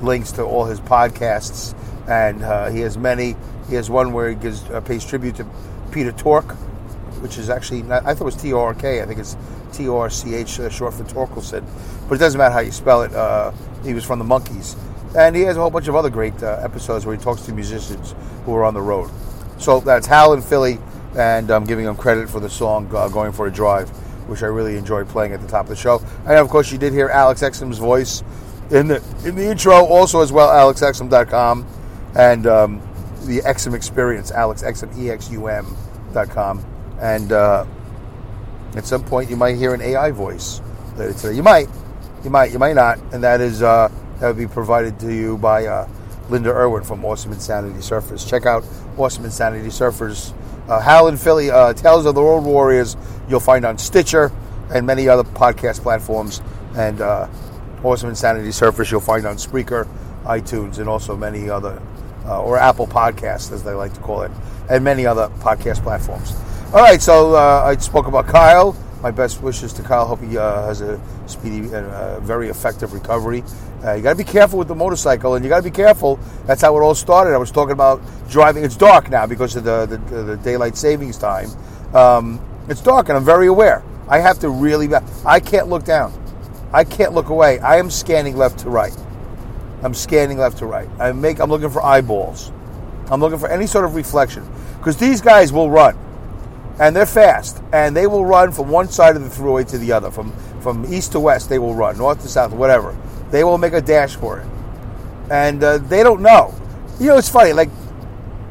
links 0.00 0.32
to 0.32 0.42
all 0.42 0.64
his 0.64 0.80
podcasts, 0.80 1.74
and 2.08 2.40
he 2.74 2.80
has 2.80 2.96
many. 2.96 3.36
He 3.68 3.74
has 3.74 3.90
one 3.90 4.12
where 4.12 4.30
he 4.30 4.34
gives 4.34 4.62
pays 4.86 5.04
tribute 5.04 5.36
to 5.36 5.46
Peter 5.92 6.12
Tork, 6.12 6.52
which 7.20 7.36
is 7.36 7.50
actually, 7.50 7.82
not, 7.82 8.06
I 8.06 8.14
thought 8.14 8.22
it 8.22 8.24
was 8.24 8.36
T 8.36 8.52
O 8.52 8.60
R 8.60 8.74
K. 8.74 9.02
I 9.02 9.06
think 9.06 9.18
it's 9.18 9.36
T 9.72 9.88
O 9.88 9.98
R 9.98 10.08
C 10.08 10.34
H, 10.34 10.60
uh, 10.60 10.70
short 10.70 10.94
for 10.94 11.04
Torkelson. 11.04 11.64
But 12.08 12.14
it 12.14 12.18
doesn't 12.18 12.38
matter 12.38 12.54
how 12.54 12.60
you 12.60 12.72
spell 12.72 13.02
it. 13.02 13.12
Uh, 13.12 13.52
he 13.84 13.92
was 13.92 14.04
from 14.04 14.18
the 14.18 14.24
Monkees. 14.24 14.76
And 15.16 15.36
he 15.36 15.42
has 15.42 15.56
a 15.56 15.60
whole 15.60 15.70
bunch 15.70 15.88
of 15.88 15.96
other 15.96 16.10
great 16.10 16.42
uh, 16.42 16.60
episodes 16.62 17.04
where 17.04 17.16
he 17.16 17.22
talks 17.22 17.42
to 17.42 17.52
musicians 17.52 18.14
who 18.44 18.54
are 18.54 18.64
on 18.64 18.74
the 18.74 18.80
road. 18.80 19.10
So 19.58 19.80
that's 19.80 20.06
Hal 20.06 20.32
in 20.32 20.40
Philly, 20.42 20.78
and 21.18 21.50
I'm 21.50 21.64
giving 21.64 21.84
him 21.84 21.96
credit 21.96 22.30
for 22.30 22.40
the 22.40 22.48
song 22.48 22.88
uh, 22.94 23.08
Going 23.08 23.32
for 23.32 23.46
a 23.48 23.52
Drive, 23.52 23.90
which 24.28 24.42
I 24.42 24.46
really 24.46 24.76
enjoyed 24.76 25.08
playing 25.08 25.32
at 25.32 25.40
the 25.40 25.48
top 25.48 25.64
of 25.64 25.70
the 25.70 25.76
show. 25.76 26.00
And 26.20 26.34
of 26.38 26.48
course, 26.48 26.70
you 26.70 26.78
did 26.78 26.92
hear 26.92 27.08
Alex 27.08 27.42
Exum's 27.42 27.78
voice 27.78 28.22
in 28.70 28.86
the 28.86 29.02
in 29.24 29.34
the 29.34 29.50
intro, 29.50 29.84
also 29.84 30.20
as 30.20 30.32
well, 30.32 30.48
alexexum.com. 30.48 31.66
And 32.14 32.46
um, 32.46 32.82
the 33.24 33.40
Exum 33.40 33.74
Experience, 33.74 34.30
Alex 34.30 34.62
Exum, 34.62 34.96
E-X-U-M.com. 34.96 36.64
And 37.00 37.32
uh, 37.32 37.66
at 38.76 38.86
some 38.86 39.04
point, 39.04 39.28
you 39.28 39.36
might 39.36 39.56
hear 39.56 39.74
an 39.74 39.82
AI 39.82 40.10
voice 40.10 40.60
later 40.96 41.12
today. 41.12 41.34
You 41.34 41.42
might, 41.42 41.68
you 42.24 42.30
might, 42.30 42.52
you 42.52 42.58
might 42.58 42.74
not. 42.74 42.98
And 43.12 43.22
that 43.24 43.40
is 43.40 43.62
uh, 43.62 43.90
that 44.20 44.28
would 44.28 44.38
be 44.38 44.46
provided 44.46 44.98
to 45.00 45.12
you 45.12 45.36
by 45.38 45.66
uh, 45.66 45.88
Linda 46.28 46.50
Irwin 46.50 46.84
from 46.84 47.04
Awesome 47.04 47.32
Insanity 47.32 47.78
Surfers. 47.80 48.28
Check 48.28 48.46
out 48.46 48.64
Awesome 48.96 49.24
Insanity 49.24 49.68
Surfers. 49.68 50.32
Uh, 50.68 50.80
Hal 50.80 51.08
in 51.08 51.16
Philly, 51.16 51.50
uh, 51.50 51.72
Tales 51.72 52.06
of 52.06 52.14
the 52.14 52.22
Road 52.22 52.44
Warriors, 52.44 52.96
you'll 53.28 53.40
find 53.40 53.64
on 53.64 53.78
Stitcher 53.78 54.30
and 54.72 54.86
many 54.86 55.08
other 55.08 55.24
podcast 55.24 55.80
platforms. 55.80 56.42
And 56.76 57.00
uh, 57.00 57.28
Awesome 57.82 58.10
Insanity 58.10 58.48
Surfers, 58.48 58.90
you'll 58.90 59.00
find 59.00 59.26
on 59.26 59.36
Spreaker, 59.36 59.88
iTunes, 60.24 60.78
and 60.78 60.88
also 60.88 61.16
many 61.16 61.48
other 61.48 61.80
uh, 62.26 62.42
or 62.42 62.58
Apple 62.58 62.86
Podcasts, 62.86 63.50
as 63.52 63.64
they 63.64 63.72
like 63.72 63.94
to 63.94 64.00
call 64.00 64.22
it, 64.22 64.30
and 64.68 64.84
many 64.84 65.06
other 65.06 65.28
podcast 65.38 65.82
platforms. 65.82 66.34
All 66.74 66.80
right, 66.80 67.00
so 67.00 67.34
uh, 67.34 67.62
I 67.64 67.76
spoke 67.76 68.06
about 68.06 68.26
Kyle. 68.26 68.76
My 69.02 69.10
best 69.10 69.42
wishes 69.42 69.72
to 69.74 69.82
Kyle. 69.82 70.06
Hope 70.06 70.20
he 70.20 70.36
uh, 70.36 70.66
has 70.66 70.80
a 70.80 71.00
speedy 71.26 71.58
and 71.58 71.74
uh, 71.74 72.20
very 72.20 72.48
effective 72.48 72.92
recovery. 72.92 73.44
Uh, 73.84 73.94
you 73.94 74.02
got 74.02 74.10
to 74.10 74.16
be 74.16 74.24
careful 74.24 74.58
with 74.58 74.66
the 74.66 74.74
motorcycle, 74.74 75.36
and 75.36 75.44
you 75.44 75.48
got 75.48 75.58
to 75.58 75.62
be 75.62 75.70
careful. 75.70 76.18
That's 76.46 76.62
how 76.62 76.76
it 76.76 76.80
all 76.80 76.96
started. 76.96 77.32
I 77.32 77.38
was 77.38 77.52
talking 77.52 77.72
about 77.72 78.00
driving. 78.28 78.64
It's 78.64 78.76
dark 78.76 79.08
now 79.08 79.26
because 79.26 79.54
of 79.54 79.64
the, 79.64 79.86
the, 79.86 80.22
the 80.24 80.36
daylight 80.38 80.76
savings 80.76 81.16
time. 81.16 81.48
Um, 81.94 82.40
it's 82.68 82.80
dark, 82.80 83.08
and 83.08 83.16
I'm 83.16 83.24
very 83.24 83.46
aware. 83.46 83.84
I 84.08 84.18
have 84.18 84.40
to 84.40 84.48
really. 84.48 84.88
I 85.24 85.38
can't 85.38 85.68
look 85.68 85.84
down. 85.84 86.12
I 86.72 86.84
can't 86.84 87.12
look 87.12 87.28
away. 87.28 87.60
I 87.60 87.78
am 87.78 87.90
scanning 87.90 88.36
left 88.36 88.58
to 88.60 88.70
right. 88.70 88.96
I'm 89.82 89.94
scanning 89.94 90.38
left 90.38 90.58
to 90.58 90.66
right. 90.66 90.88
I 90.98 91.12
make. 91.12 91.38
I'm 91.38 91.50
looking 91.50 91.70
for 91.70 91.84
eyeballs. 91.84 92.50
I'm 93.10 93.20
looking 93.20 93.38
for 93.38 93.48
any 93.48 93.66
sort 93.66 93.84
of 93.84 93.94
reflection 93.94 94.46
because 94.78 94.96
these 94.96 95.20
guys 95.20 95.52
will 95.52 95.70
run, 95.70 95.96
and 96.80 96.94
they're 96.94 97.06
fast, 97.06 97.62
and 97.72 97.96
they 97.96 98.06
will 98.06 98.24
run 98.24 98.52
from 98.52 98.68
one 98.68 98.88
side 98.88 99.16
of 99.16 99.22
the 99.22 99.28
thruway 99.28 99.66
to 99.68 99.78
the 99.78 99.92
other, 99.92 100.10
from 100.10 100.32
from 100.60 100.92
east 100.92 101.12
to 101.12 101.20
west. 101.20 101.48
They 101.48 101.58
will 101.58 101.74
run 101.74 101.98
north 101.98 102.22
to 102.22 102.28
south, 102.28 102.52
whatever. 102.52 102.96
They 103.30 103.44
will 103.44 103.58
make 103.58 103.72
a 103.72 103.80
dash 103.80 104.16
for 104.16 104.40
it, 104.40 104.46
and 105.30 105.62
uh, 105.62 105.78
they 105.78 106.02
don't 106.02 106.22
know. 106.22 106.54
You 107.00 107.08
know, 107.08 107.18
it's 107.18 107.28
funny. 107.28 107.52
Like 107.52 107.70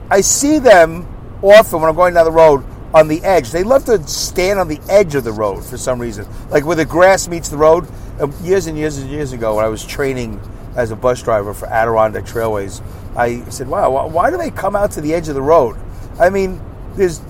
I 0.10 0.22
see 0.22 0.60
them 0.60 1.08
often 1.42 1.82
when 1.82 1.90
I'm 1.90 1.96
going 1.96 2.14
down 2.14 2.26
the 2.26 2.32
road 2.32 2.64
on 2.94 3.08
the 3.08 3.24
edge. 3.24 3.52
They 3.52 3.64
love 3.64 3.86
to 3.86 4.06
stand 4.08 4.60
on 4.60 4.68
the 4.68 4.80
edge 4.90 5.16
of 5.16 5.24
the 5.24 5.32
road 5.32 5.64
for 5.64 5.78
some 5.78 6.00
reason, 6.00 6.28
like 6.50 6.66
where 6.66 6.76
the 6.76 6.86
grass 6.86 7.28
meets 7.28 7.50
the 7.50 7.58
road. 7.58 7.88
Uh, 8.20 8.32
years 8.42 8.66
and 8.66 8.76
years 8.76 8.98
and 8.98 9.12
years 9.12 9.32
ago, 9.32 9.56
when 9.56 9.66
I 9.66 9.68
was 9.68 9.86
training 9.86 10.42
as 10.76 10.90
a 10.92 10.96
bus 10.96 11.22
driver 11.22 11.54
for 11.54 11.68
Adirondack 11.68 12.26
Trailways, 12.26 12.82
I 13.16 13.44
said, 13.50 13.68
wow, 13.68 14.08
why 14.08 14.32
do 14.32 14.38
they 14.38 14.50
come 14.50 14.76
out 14.76 14.92
to 14.92 15.02
the 15.02 15.14
edge 15.14 15.28
of 15.28 15.36
the 15.36 15.42
road? 15.42 15.76
I 16.20 16.30
mean, 16.30 16.60
there's 16.96 17.22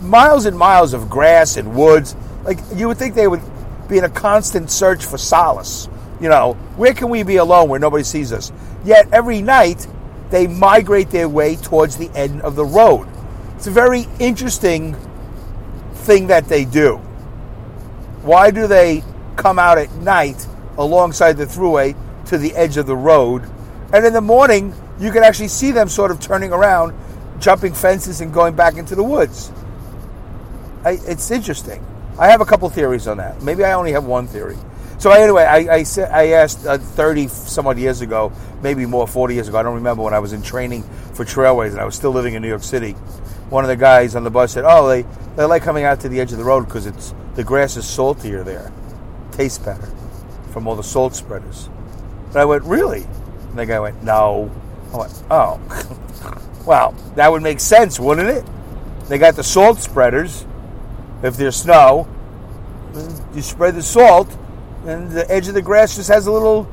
miles 0.00 0.46
and 0.46 0.56
miles 0.56 0.94
of 0.94 1.10
grass 1.10 1.56
and 1.56 1.74
woods. 1.74 2.14
Like 2.44 2.58
you 2.74 2.88
would 2.88 2.96
think 2.96 3.14
they 3.14 3.28
would 3.28 3.42
be 3.88 3.98
in 3.98 4.04
a 4.04 4.10
constant 4.10 4.70
search 4.70 5.04
for 5.04 5.18
solace. 5.18 5.88
You 6.20 6.28
know, 6.28 6.54
where 6.76 6.94
can 6.94 7.10
we 7.10 7.22
be 7.22 7.36
alone 7.36 7.68
where 7.68 7.80
nobody 7.80 8.04
sees 8.04 8.32
us? 8.32 8.52
Yet 8.84 9.08
every 9.12 9.42
night 9.42 9.86
they 10.30 10.46
migrate 10.46 11.10
their 11.10 11.28
way 11.28 11.56
towards 11.56 11.96
the 11.96 12.10
end 12.14 12.42
of 12.42 12.56
the 12.56 12.64
road. 12.64 13.08
It's 13.56 13.66
a 13.66 13.70
very 13.70 14.06
interesting 14.18 14.96
thing 15.92 16.28
that 16.28 16.46
they 16.46 16.64
do. 16.64 16.96
Why 18.22 18.50
do 18.50 18.66
they 18.66 19.02
come 19.36 19.58
out 19.58 19.78
at 19.78 19.92
night 19.96 20.46
alongside 20.76 21.34
the 21.34 21.44
thruway 21.44 21.96
to 22.26 22.38
the 22.38 22.54
edge 22.54 22.76
of 22.76 22.86
the 22.86 22.96
road? 22.96 23.48
And 23.92 24.04
in 24.04 24.12
the 24.12 24.20
morning, 24.20 24.74
you 25.00 25.10
can 25.12 25.22
actually 25.22 25.48
see 25.48 25.70
them 25.70 25.88
sort 25.88 26.10
of 26.10 26.20
turning 26.20 26.52
around, 26.52 26.94
jumping 27.40 27.72
fences, 27.72 28.20
and 28.20 28.32
going 28.32 28.54
back 28.54 28.76
into 28.76 28.94
the 28.94 29.02
woods. 29.02 29.50
I, 30.84 30.98
it's 31.06 31.30
interesting. 31.30 31.84
I 32.18 32.28
have 32.28 32.40
a 32.40 32.44
couple 32.44 32.68
theories 32.68 33.06
on 33.06 33.18
that. 33.18 33.42
Maybe 33.42 33.64
I 33.64 33.74
only 33.74 33.92
have 33.92 34.04
one 34.04 34.26
theory. 34.26 34.56
So 34.98 35.12
anyway, 35.12 35.44
I, 35.44 35.74
I, 35.76 35.82
said, 35.84 36.10
I 36.10 36.28
asked 36.30 36.66
uh, 36.66 36.78
30 36.78 37.28
some 37.28 37.68
odd 37.68 37.78
years 37.78 38.00
ago, 38.00 38.32
maybe 38.62 38.84
more, 38.84 39.06
40 39.06 39.34
years 39.34 39.48
ago, 39.48 39.58
I 39.58 39.62
don't 39.62 39.76
remember, 39.76 40.02
when 40.02 40.12
I 40.12 40.18
was 40.18 40.32
in 40.32 40.42
training 40.42 40.82
for 41.14 41.24
Trailways 41.24 41.70
and 41.70 41.80
I 41.80 41.84
was 41.84 41.94
still 41.94 42.10
living 42.10 42.34
in 42.34 42.42
New 42.42 42.48
York 42.48 42.64
City. 42.64 42.92
One 43.50 43.64
of 43.64 43.68
the 43.68 43.76
guys 43.76 44.16
on 44.16 44.24
the 44.24 44.30
bus 44.30 44.52
said, 44.52 44.64
oh, 44.66 44.88
they, 44.88 45.06
they 45.36 45.44
like 45.44 45.62
coming 45.62 45.84
out 45.84 46.00
to 46.00 46.08
the 46.08 46.20
edge 46.20 46.32
of 46.32 46.38
the 46.38 46.44
road 46.44 46.64
because 46.64 46.86
it's 46.86 47.14
the 47.36 47.44
grass 47.44 47.76
is 47.76 47.86
saltier 47.86 48.42
there, 48.42 48.72
tastes 49.30 49.58
better 49.58 49.88
from 50.52 50.66
all 50.66 50.74
the 50.74 50.82
salt 50.82 51.14
spreaders. 51.14 51.68
And 52.30 52.36
I 52.36 52.44
went, 52.44 52.64
really? 52.64 53.04
And 53.04 53.58
the 53.58 53.66
guy 53.66 53.78
went, 53.78 54.02
no. 54.02 54.50
I 54.92 54.96
went, 54.96 55.22
oh. 55.30 55.60
well, 56.66 56.92
that 57.14 57.30
would 57.30 57.42
make 57.42 57.60
sense, 57.60 58.00
wouldn't 58.00 58.28
it? 58.28 58.44
They 59.08 59.18
got 59.18 59.36
the 59.36 59.44
salt 59.44 59.78
spreaders. 59.78 60.44
If 61.22 61.36
there's 61.36 61.56
snow, 61.56 62.08
you 63.34 63.42
spread 63.42 63.74
the 63.74 63.82
salt, 63.82 64.28
and 64.86 65.10
the 65.10 65.30
edge 65.30 65.48
of 65.48 65.54
the 65.54 65.62
grass 65.62 65.96
just 65.96 66.08
has 66.08 66.26
a 66.26 66.32
little 66.32 66.68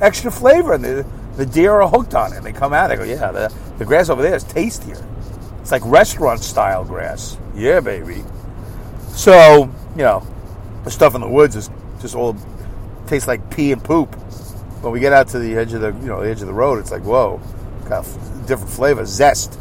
extra 0.00 0.30
flavor, 0.30 0.74
and 0.74 0.84
the, 0.84 1.06
the 1.36 1.46
deer 1.46 1.72
are 1.72 1.88
hooked 1.88 2.14
on 2.14 2.32
it. 2.32 2.42
They 2.42 2.52
come 2.52 2.72
out, 2.72 2.88
they 2.88 2.96
go, 2.96 3.04
yeah, 3.04 3.32
the, 3.32 3.54
the 3.78 3.84
grass 3.84 4.08
over 4.08 4.22
there 4.22 4.34
is 4.34 4.44
tastier. 4.44 5.02
It's 5.60 5.72
like 5.72 5.82
restaurant 5.84 6.40
style 6.40 6.84
grass. 6.84 7.36
Yeah, 7.54 7.80
baby. 7.80 8.22
So, 9.08 9.70
you 9.96 10.02
know, 10.02 10.26
the 10.84 10.90
stuff 10.90 11.14
in 11.14 11.20
the 11.20 11.28
woods 11.28 11.56
is 11.56 11.70
just 12.00 12.14
all 12.14 12.36
tastes 13.06 13.26
like 13.26 13.50
pee 13.50 13.72
and 13.72 13.82
poop. 13.82 14.14
When 14.82 14.92
we 14.92 15.00
get 15.00 15.12
out 15.12 15.28
to 15.28 15.38
the 15.38 15.56
edge 15.56 15.72
of 15.72 15.80
the, 15.80 15.88
you 15.88 16.06
know, 16.06 16.22
the 16.22 16.30
edge 16.30 16.42
of 16.42 16.46
the 16.46 16.52
road, 16.52 16.78
it's 16.78 16.92
like, 16.92 17.02
whoa, 17.02 17.40
got 17.88 18.06
a 18.06 18.46
different 18.46 18.70
flavor, 18.70 19.04
zest, 19.06 19.58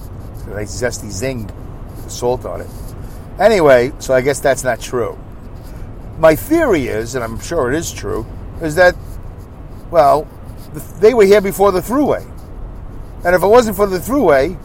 nice 0.47 0.79
zesty 0.79 1.09
zing, 1.09 1.49
salt 2.07 2.45
on 2.45 2.61
it. 2.61 2.67
Anyway, 3.39 3.91
so 3.99 4.13
I 4.13 4.21
guess 4.21 4.39
that's 4.39 4.63
not 4.63 4.79
true. 4.79 5.17
My 6.19 6.35
theory 6.35 6.87
is, 6.87 7.15
and 7.15 7.23
I'm 7.23 7.39
sure 7.39 7.71
it 7.71 7.77
is 7.77 7.91
true, 7.91 8.25
is 8.61 8.75
that, 8.75 8.95
well, 9.91 10.27
they 10.99 11.13
were 11.13 11.25
here 11.25 11.41
before 11.41 11.71
the 11.71 11.81
thruway. 11.81 12.25
And 13.25 13.35
if 13.35 13.43
it 13.43 13.47
wasn't 13.47 13.75
for 13.75 13.87
the 13.87 13.97
thruway, 13.97 14.57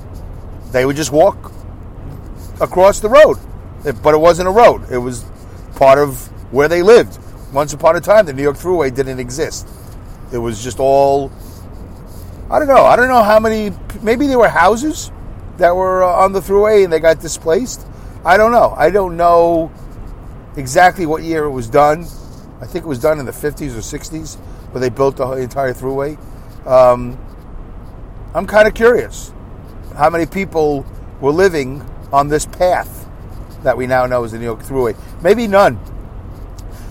they 0.71 0.87
would 0.87 0.97
just 0.97 1.11
walk 1.11 1.53
across 2.61 3.01
the 3.01 3.09
road. 3.09 3.39
But 4.03 4.15
it 4.15 4.19
wasn't 4.19 4.49
a 4.49 4.53
road, 4.53 4.91
it 4.91 4.99
was 4.99 5.25
part 5.75 5.99
of 5.99 6.27
where 6.53 6.69
they 6.69 6.83
lived. 6.83 7.19
Once 7.53 7.73
upon 7.73 7.97
a 7.97 8.01
time, 8.01 8.27
the 8.27 8.33
New 8.33 8.43
York 8.43 8.57
Thruway 8.57 8.95
didn't 8.95 9.19
exist. 9.19 9.67
It 10.33 10.39
was 10.39 10.63
just 10.63 10.79
all, 10.79 11.33
I 12.49 12.59
don't 12.59 12.69
know, 12.69 12.85
I 12.85 12.95
don't 12.95 13.09
know 13.09 13.23
how 13.23 13.41
many, 13.41 13.75
maybe 14.03 14.29
there 14.29 14.39
were 14.39 14.49
houses 14.49 15.11
that 15.57 15.75
were 15.75 16.05
uh, 16.05 16.25
on 16.25 16.33
the 16.33 16.41
Thruway 16.41 16.85
and 16.85 16.93
they 16.93 17.01
got 17.01 17.21
displaced. 17.21 17.87
I 18.25 18.37
don't 18.37 18.53
know. 18.53 18.75
I 18.77 18.91
don't 18.91 19.17
know 19.17 19.73
exactly 20.57 21.07
what 21.07 21.23
year 21.23 21.45
it 21.45 21.51
was 21.51 21.69
done. 21.69 22.01
I 22.61 22.67
think 22.67 22.85
it 22.85 22.89
was 22.89 22.99
done 22.99 23.19
in 23.19 23.25
the 23.25 23.33
50s 23.33 23.75
or 23.75 23.81
60s 23.81 24.37
where 24.73 24.81
they 24.81 24.91
built 24.91 25.17
the 25.17 25.27
entire 25.33 25.73
Thruway. 25.73 26.19
Um, 26.67 27.19
I'm 28.35 28.47
kind 28.47 28.69
of 28.69 28.75
curious 28.75 29.33
how 29.97 30.11
many 30.11 30.27
people 30.27 30.85
were 31.21 31.33
living 31.33 31.83
on 32.13 32.29
this 32.29 32.45
path 32.45 33.09
that 33.63 33.77
we 33.77 33.87
now 33.87 34.07
know 34.07 34.25
as 34.25 34.33
the 34.33 34.39
New 34.39 34.45
York 34.45 34.61
Thruway. 34.61 34.97
Maybe 35.23 35.47
none, 35.47 35.79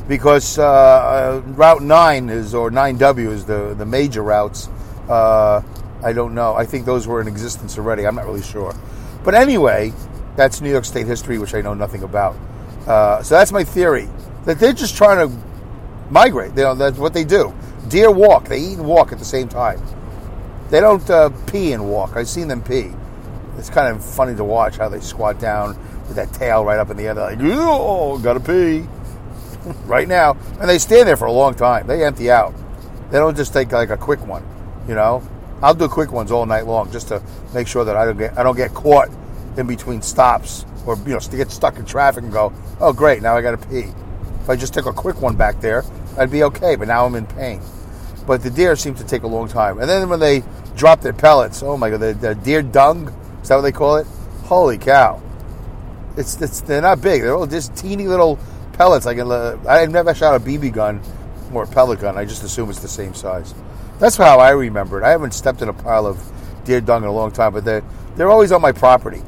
because 0.07 0.57
uh, 0.57 0.63
uh, 0.65 1.41
Route 1.45 1.83
9 1.83 2.29
is, 2.29 2.55
or 2.55 2.71
9W 2.71 3.29
is 3.29 3.45
the, 3.45 3.75
the 3.75 3.85
major 3.85 4.23
routes. 4.23 4.67
Uh, 5.07 5.61
I 6.03 6.13
don't 6.13 6.33
know. 6.33 6.55
I 6.55 6.65
think 6.65 6.85
those 6.85 7.07
were 7.07 7.21
in 7.21 7.27
existence 7.27 7.77
already. 7.77 8.07
I'm 8.07 8.15
not 8.15 8.25
really 8.25 8.41
sure. 8.41 8.75
But 9.23 9.35
anyway, 9.35 9.93
that's 10.39 10.61
New 10.61 10.71
York 10.71 10.85
State 10.85 11.05
history, 11.05 11.37
which 11.37 11.53
I 11.53 11.59
know 11.59 11.73
nothing 11.73 12.01
about. 12.01 12.33
Uh, 12.87 13.21
so 13.21 13.35
that's 13.35 13.51
my 13.51 13.65
theory 13.65 14.07
that 14.45 14.57
they're 14.57 14.71
just 14.71 14.95
trying 14.95 15.27
to 15.27 15.37
migrate. 16.09 16.51
You 16.51 16.63
know, 16.63 16.75
that's 16.75 16.97
what 16.97 17.13
they 17.13 17.25
do. 17.25 17.53
Deer 17.89 18.09
walk. 18.09 18.47
They 18.47 18.57
eat 18.57 18.77
and 18.77 18.87
walk 18.87 19.11
at 19.11 19.19
the 19.19 19.25
same 19.25 19.49
time. 19.49 19.81
They 20.69 20.79
don't 20.79 21.07
uh, 21.09 21.31
pee 21.47 21.73
and 21.73 21.89
walk. 21.89 22.15
I've 22.15 22.29
seen 22.29 22.47
them 22.47 22.63
pee. 22.63 22.89
It's 23.57 23.69
kind 23.69 23.93
of 23.93 24.01
funny 24.01 24.33
to 24.37 24.45
watch 24.45 24.77
how 24.77 24.87
they 24.87 25.01
squat 25.01 25.41
down 25.41 25.77
with 26.07 26.15
that 26.15 26.31
tail 26.31 26.63
right 26.63 26.79
up 26.79 26.89
in 26.89 26.95
the 26.95 27.03
air. 27.03 27.13
They're 27.13 27.35
like, 27.35 27.39
oh, 27.41 28.17
gotta 28.19 28.39
pee 28.39 28.87
right 29.87 30.07
now. 30.07 30.37
And 30.61 30.69
they 30.69 30.77
stand 30.77 31.09
there 31.09 31.17
for 31.17 31.25
a 31.25 31.33
long 31.33 31.53
time. 31.53 31.85
They 31.85 32.05
empty 32.05 32.31
out. 32.31 32.55
They 33.11 33.17
don't 33.17 33.35
just 33.35 33.51
take 33.51 33.73
like 33.73 33.89
a 33.89 33.97
quick 33.97 34.25
one, 34.25 34.45
you 34.87 34.95
know. 34.95 35.21
I'll 35.61 35.73
do 35.73 35.89
quick 35.89 36.13
ones 36.13 36.31
all 36.31 36.45
night 36.45 36.65
long 36.65 36.89
just 36.93 37.09
to 37.09 37.21
make 37.53 37.67
sure 37.67 37.83
that 37.83 37.97
I 37.97 38.05
don't 38.05 38.17
get 38.17 38.37
I 38.37 38.43
don't 38.43 38.55
get 38.55 38.73
caught 38.73 39.09
in 39.57 39.67
between 39.67 40.01
stops 40.01 40.65
or 40.85 40.97
you 41.05 41.13
know 41.13 41.19
to 41.19 41.37
get 41.37 41.51
stuck 41.51 41.77
in 41.77 41.85
traffic 41.85 42.23
and 42.23 42.31
go, 42.31 42.53
oh 42.79 42.93
great, 42.93 43.21
now 43.21 43.35
I 43.35 43.41
got 43.41 43.59
to 43.59 43.67
pee. 43.67 43.91
If 44.41 44.49
I 44.49 44.55
just 44.55 44.73
took 44.73 44.85
a 44.85 44.93
quick 44.93 45.21
one 45.21 45.35
back 45.35 45.61
there, 45.61 45.83
I'd 46.17 46.31
be 46.31 46.43
okay. 46.43 46.75
But 46.75 46.87
now 46.87 47.05
I'm 47.05 47.15
in 47.15 47.27
pain. 47.27 47.61
But 48.25 48.43
the 48.43 48.49
deer 48.49 48.75
seem 48.75 48.95
to 48.95 49.03
take 49.03 49.23
a 49.23 49.27
long 49.27 49.47
time. 49.47 49.79
And 49.79 49.89
then 49.89 50.09
when 50.09 50.19
they 50.19 50.43
drop 50.75 51.01
their 51.01 51.13
pellets, 51.13 51.63
oh 51.63 51.77
my 51.77 51.89
god, 51.89 51.99
the, 51.99 52.13
the 52.13 52.35
deer 52.35 52.61
dung 52.61 53.13
is 53.41 53.49
that 53.49 53.55
what 53.55 53.61
they 53.61 53.71
call 53.71 53.97
it? 53.97 54.07
Holy 54.43 54.77
cow! 54.77 55.21
It's, 56.17 56.41
it's 56.41 56.61
they're 56.61 56.81
not 56.81 57.01
big. 57.01 57.21
They're 57.21 57.35
all 57.35 57.47
just 57.47 57.75
teeny 57.75 58.07
little 58.07 58.39
pellets. 58.73 59.05
I 59.05 59.15
can. 59.15 59.31
Uh, 59.31 59.57
I've 59.67 59.91
never 59.91 60.13
shot 60.13 60.35
a 60.35 60.43
BB 60.43 60.73
gun 60.73 61.01
or 61.53 61.63
a 61.63 61.67
pellet 61.67 61.99
gun. 61.99 62.17
I 62.17 62.25
just 62.25 62.43
assume 62.43 62.69
it's 62.69 62.79
the 62.79 62.87
same 62.87 63.13
size. 63.13 63.53
That's 63.99 64.17
how 64.17 64.39
I 64.39 64.51
remember 64.51 64.99
it. 64.99 65.03
I 65.03 65.09
haven't 65.09 65.33
stepped 65.33 65.61
in 65.61 65.69
a 65.69 65.73
pile 65.73 66.05
of 66.05 66.19
deer 66.65 66.81
dung 66.81 67.03
in 67.03 67.09
a 67.09 67.13
long 67.13 67.31
time, 67.31 67.53
but 67.53 67.63
they're 67.63 67.83
they're 68.15 68.29
always 68.29 68.51
on 68.51 68.61
my 68.61 68.71
property. 68.71 69.21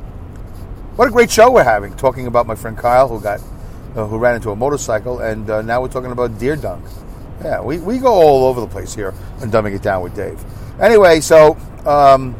What 0.98 1.08
a 1.08 1.12
great 1.12 1.32
show 1.32 1.50
we're 1.50 1.64
having, 1.64 1.96
talking 1.96 2.28
about 2.28 2.48
my 2.48 2.56
friend 2.56 2.78
Kyle 2.78 3.08
who 3.08 3.22
got 3.22 3.40
uh, 3.96 4.06
who 4.08 4.18
ran 4.18 4.36
into 4.36 4.52
a 4.52 4.58
motorcycle, 4.58 5.20
and 5.20 5.50
uh, 5.50 5.62
now 5.62 5.82
we're 5.82 5.88
talking 5.88 6.12
about 6.12 6.38
deer 6.38 6.58
dung. 6.58 6.84
Yeah, 7.42 7.62
we, 7.62 7.78
we 7.78 7.98
go 7.98 8.12
all 8.12 8.44
over 8.44 8.60
the 8.60 8.68
place 8.68 8.94
here 8.94 9.14
and 9.40 9.50
dumbing 9.50 9.74
it 9.74 9.82
down 9.82 10.04
with 10.04 10.14
Dave. 10.14 10.44
Anyway, 10.82 11.22
so 11.22 11.58
um, 11.86 12.36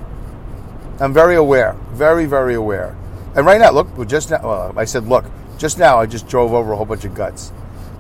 I'm 1.00 1.14
very 1.14 1.38
aware, 1.38 1.78
very 1.94 2.26
very 2.26 2.56
aware. 2.56 2.98
And 3.36 3.46
right 3.46 3.60
now, 3.60 3.72
look, 3.72 3.88
just 4.06 4.32
now. 4.32 4.74
I 4.76 4.84
said, 4.84 5.08
look, 5.08 5.24
just 5.58 5.80
now 5.80 5.98
I 5.98 6.06
just 6.06 6.28
drove 6.28 6.52
over 6.52 6.74
a 6.74 6.76
whole 6.76 6.86
bunch 6.86 7.06
of 7.06 7.16
guts. 7.16 7.54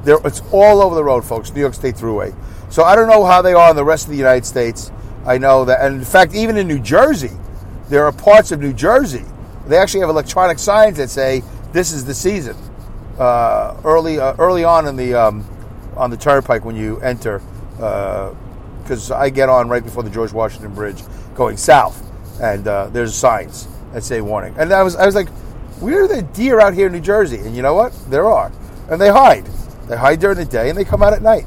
There, 0.03 0.17
it's 0.25 0.41
all 0.51 0.81
over 0.81 0.96
the 0.96 1.03
road, 1.03 1.24
folks. 1.24 1.53
New 1.53 1.62
York 1.62 1.75
State 1.75 1.96
Thruway. 1.96 2.36
So 2.70 2.84
I 2.84 2.98
don't 2.98 3.08
know 3.08 3.24
how 3.24 3.41
they 3.41 3.53
are 3.53 3.70
in 3.70 3.77
the 3.77 3.86
rest 3.86 4.03
of 4.03 4.12
the 4.12 4.17
United 4.17 4.46
States. 4.46 4.91
I 5.25 5.38
know 5.38 5.63
that, 5.63 5.79
and 5.79 5.96
in 5.96 6.03
fact, 6.05 6.36
even 6.36 6.58
in 6.58 6.67
New 6.67 6.79
Jersey, 6.79 7.31
there 7.88 8.03
are 8.03 8.12
parts 8.12 8.51
of 8.51 8.60
New 8.60 8.74
Jersey. 8.74 9.24
They 9.68 9.77
actually 9.77 10.01
have 10.01 10.10
electronic 10.10 10.60
signs 10.60 10.98
that 10.98 11.10
say 11.10 11.44
this 11.72 11.91
is 11.91 12.06
the 12.06 12.13
season. 12.13 12.56
Uh, 13.18 13.77
early, 13.84 14.20
uh, 14.20 14.36
early 14.39 14.63
on 14.63 14.88
in 14.88 14.96
the 14.96 15.13
um, 15.13 15.46
on 15.96 16.10
the 16.10 16.18
turnpike 16.18 16.65
when 16.65 16.75
you 16.75 17.00
enter, 17.01 17.41
because 17.75 19.12
uh, 19.12 19.18
I 19.18 19.30
get 19.30 19.50
on 19.50 19.70
right 19.70 19.84
before 19.84 20.03
the 20.03 20.10
George 20.10 20.34
Washington 20.34 20.74
Bridge 20.74 21.03
going 21.36 21.58
south, 21.58 22.01
and 22.41 22.68
uh, 22.68 22.88
there's 22.88 23.13
signs 23.13 23.68
that 23.94 24.03
say 24.03 24.22
warning. 24.22 24.56
And 24.58 24.74
I 24.74 24.84
was 24.84 24.96
I 24.96 25.06
was 25.06 25.15
like, 25.15 25.30
where 25.80 26.03
are 26.03 26.08
the 26.08 26.22
deer 26.22 26.60
out 26.60 26.74
here 26.74 26.88
in 26.88 26.94
New 26.94 27.01
Jersey? 27.01 27.38
And 27.38 27.56
you 27.56 27.62
know 27.62 27.74
what? 27.74 27.94
There 28.10 28.25
are, 28.25 28.51
and 28.89 29.00
they 29.00 29.10
hide. 29.10 29.46
They 29.88 29.98
hide 29.98 30.20
during 30.22 30.38
the 30.38 30.46
day 30.46 30.70
and 30.70 30.77
they 30.77 30.86
come 30.86 31.03
out 31.03 31.12
at 31.12 31.22
night. 31.22 31.46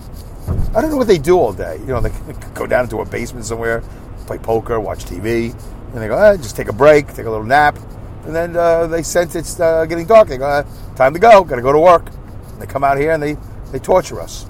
I 0.74 0.80
don't 0.82 0.90
know 0.90 0.98
what 0.98 1.06
they 1.06 1.18
do 1.18 1.38
all 1.38 1.52
day. 1.52 1.78
You 1.78 1.86
know, 1.86 2.00
they 2.00 2.12
go 2.52 2.66
down 2.66 2.84
into 2.84 3.00
a 3.00 3.06
basement 3.06 3.46
somewhere, 3.46 3.82
play 4.26 4.38
poker, 4.38 4.78
watch 4.78 5.06
TV, 5.06 5.52
and 5.92 6.02
they 6.02 6.08
go, 6.08 6.18
eh, 6.18 6.36
just 6.36 6.54
take 6.54 6.68
a 6.68 6.72
break, 6.72 7.06
take 7.08 7.26
a 7.26 7.30
little 7.30 7.46
nap, 7.46 7.78
and 8.24 8.34
then 8.34 8.56
uh, 8.56 8.86
they 8.86 9.02
sense 9.02 9.34
it's 9.34 9.60
uh, 9.60 9.84
getting 9.86 10.06
dark. 10.06 10.28
They 10.28 10.38
go, 10.38 10.46
uh, 10.46 10.64
time 10.96 11.12
to 11.14 11.20
go, 11.20 11.44
got 11.44 11.56
to 11.56 11.62
go 11.62 11.72
to 11.72 11.78
work. 11.78 12.08
And 12.52 12.62
they 12.62 12.66
come 12.66 12.84
out 12.84 12.98
here 12.98 13.12
and 13.12 13.22
they, 13.22 13.36
they 13.72 13.78
torture 13.78 14.20
us. 14.20 14.46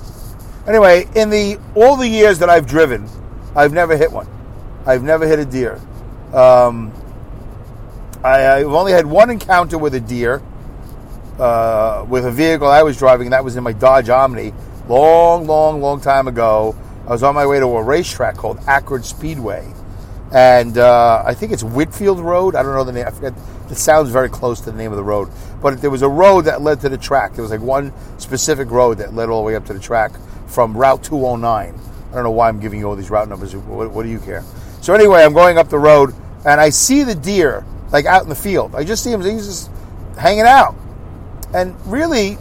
Anyway, 0.67 1.07
in 1.15 1.31
the 1.31 1.59
all 1.75 1.97
the 1.97 2.09
years 2.09 2.39
that 2.39 2.49
I've 2.49 2.67
driven, 2.67 3.09
I've 3.55 3.73
never 3.73 3.97
hit 3.97 4.11
one. 4.11 4.27
I've 4.87 5.03
never 5.03 5.27
hit 5.27 5.39
a 5.39 5.45
deer. 5.45 5.81
Um, 6.33 6.93
I, 8.23 8.39
have 8.39 8.73
only 8.73 8.93
had 8.93 9.07
one 9.07 9.29
encounter 9.31 9.77
with 9.77 9.95
a 9.95 10.01
deer 10.01 10.43
uh, 11.39 12.07
with 12.09 12.25
a 12.25 12.31
vehicle 12.31 12.67
I 12.67 12.83
was 12.83 12.97
driving, 12.97 13.27
and 13.27 13.33
that 13.33 13.45
was 13.45 13.57
in 13.57 13.65
my 13.65 13.73
Dodge 13.73 14.09
Omni, 14.09 14.55
long, 14.89 15.47
long, 15.47 15.81
long 15.81 16.01
time 16.01 16.29
ago. 16.29 16.75
I 17.07 17.11
was 17.11 17.23
on 17.23 17.35
my 17.35 17.47
way 17.47 17.61
to 17.61 17.67
a 17.67 17.83
racetrack 17.83 18.37
called 18.37 18.59
Accord 18.67 19.05
Speedway, 19.05 19.71
and 20.35 20.79
uh, 20.79 21.23
I 21.25 21.33
think 21.33 21.53
it's 21.53 21.63
Whitfield 21.63 22.19
Road. 22.19 22.57
I 22.57 22.65
don't 22.65 22.75
know 22.75 22.83
the 22.83 22.93
name. 22.93 23.07
I 23.07 23.11
forget. 23.11 23.35
It 23.71 23.77
sounds 23.77 24.11
very 24.11 24.29
close 24.29 24.61
to 24.63 24.73
the 24.73 24.77
name 24.77 24.91
of 24.91 24.97
the 24.97 25.05
road, 25.05 25.31
but 25.63 25.81
there 25.81 25.91
was 25.91 26.03
a 26.03 26.09
road 26.09 26.43
that 26.43 26.61
led 26.61 26.81
to 26.81 26.89
the 26.89 26.99
track. 26.99 27.35
There 27.35 27.43
was 27.43 27.53
like 27.53 27.61
one 27.61 27.93
specific 28.19 28.71
road 28.71 28.99
that 28.99 29.15
led 29.15 29.29
all 29.29 29.43
the 29.43 29.47
way 29.47 29.55
up 29.55 29.65
to 29.67 29.73
the 29.73 29.81
track 29.81 30.13
from 30.49 30.77
Route 30.77 31.05
209. 31.05 31.75
I 32.11 32.15
don't 32.15 32.25
know 32.25 32.33
why 32.33 32.49
I'm 32.49 32.61
giving 32.61 32.81
you 32.81 32.89
all 32.89 32.97
these 32.97 33.11
route 33.11 33.29
numbers. 33.29 33.55
What, 33.55 33.93
what 33.93 34.03
do 34.03 34.09
you 34.09 34.19
care? 34.19 34.43
So 34.83 34.93
anyway, 34.93 35.23
I'm 35.23 35.33
going 35.33 35.57
up 35.57 35.69
the 35.69 35.79
road 35.79 36.15
and 36.45 36.61
I 36.61 36.71
see 36.71 37.05
the 37.05 37.15
deer 37.15 37.65
like 37.93 38.05
out 38.05 38.25
in 38.25 38.29
the 38.29 38.35
field. 38.35 38.75
I 38.75 38.83
just 38.83 39.05
see 39.05 39.13
him. 39.13 39.23
He's 39.23 39.47
just 39.47 39.71
hanging 40.19 40.43
out, 40.43 40.75
and 41.55 41.75
really, 41.87 42.39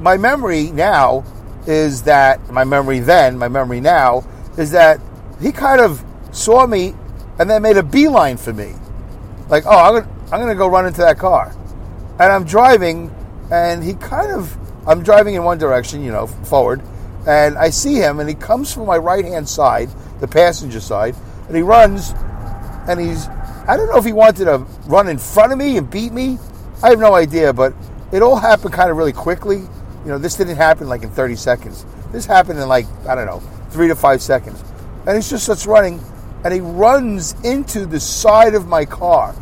my 0.00 0.16
memory 0.16 0.70
now 0.70 1.24
is 1.66 2.04
that 2.04 2.50
my 2.50 2.64
memory 2.64 3.00
then, 3.00 3.36
my 3.36 3.48
memory 3.48 3.80
now 3.80 4.26
is 4.56 4.70
that 4.70 4.98
he 5.42 5.52
kind 5.52 5.80
of 5.82 6.02
saw 6.32 6.66
me 6.66 6.94
and 7.38 7.48
then 7.48 7.62
made 7.62 7.76
a 7.76 7.82
beeline 7.82 8.36
for 8.36 8.52
me. 8.52 8.74
Like, 9.48 9.64
oh, 9.66 9.70
I'm 9.70 9.94
gonna, 9.94 10.12
I'm 10.32 10.40
gonna 10.40 10.54
go 10.54 10.68
run 10.68 10.86
into 10.86 11.00
that 11.00 11.18
car. 11.18 11.54
And 12.20 12.32
I'm 12.32 12.44
driving, 12.44 13.14
and 13.50 13.82
he 13.82 13.94
kind 13.94 14.32
of, 14.32 14.56
I'm 14.86 15.02
driving 15.02 15.34
in 15.34 15.44
one 15.44 15.58
direction, 15.58 16.02
you 16.02 16.10
know, 16.10 16.26
forward, 16.26 16.82
and 17.26 17.56
I 17.56 17.70
see 17.70 17.94
him, 17.94 18.20
and 18.20 18.28
he 18.28 18.34
comes 18.34 18.72
from 18.72 18.86
my 18.86 18.96
right 18.96 19.24
hand 19.24 19.48
side, 19.48 19.88
the 20.20 20.28
passenger 20.28 20.80
side, 20.80 21.14
and 21.46 21.56
he 21.56 21.62
runs, 21.62 22.12
and 22.88 23.00
he's, 23.00 23.28
I 23.68 23.76
don't 23.76 23.88
know 23.88 23.98
if 23.98 24.04
he 24.04 24.12
wanted 24.12 24.44
to 24.46 24.58
run 24.86 25.08
in 25.08 25.18
front 25.18 25.52
of 25.52 25.58
me 25.58 25.76
and 25.76 25.90
beat 25.90 26.12
me. 26.12 26.38
I 26.82 26.90
have 26.90 26.98
no 26.98 27.14
idea, 27.14 27.52
but 27.52 27.74
it 28.12 28.22
all 28.22 28.36
happened 28.36 28.72
kind 28.72 28.90
of 28.90 28.96
really 28.96 29.12
quickly. 29.12 29.58
You 29.58 30.06
know, 30.06 30.18
this 30.18 30.36
didn't 30.36 30.56
happen 30.56 30.88
like 30.88 31.02
in 31.02 31.10
30 31.10 31.36
seconds. 31.36 31.84
This 32.12 32.24
happened 32.24 32.58
in 32.58 32.68
like, 32.68 32.86
I 33.06 33.14
don't 33.14 33.26
know, 33.26 33.40
three 33.70 33.88
to 33.88 33.94
five 33.94 34.22
seconds. 34.22 34.62
And 35.06 35.16
he 35.16 35.28
just 35.28 35.44
starts 35.44 35.66
running, 35.66 36.00
and 36.44 36.54
he 36.54 36.60
runs 36.60 37.34
into 37.44 37.86
the 37.86 38.00
side 38.00 38.54
of 38.54 38.66
my 38.66 38.84
car. 38.84 39.34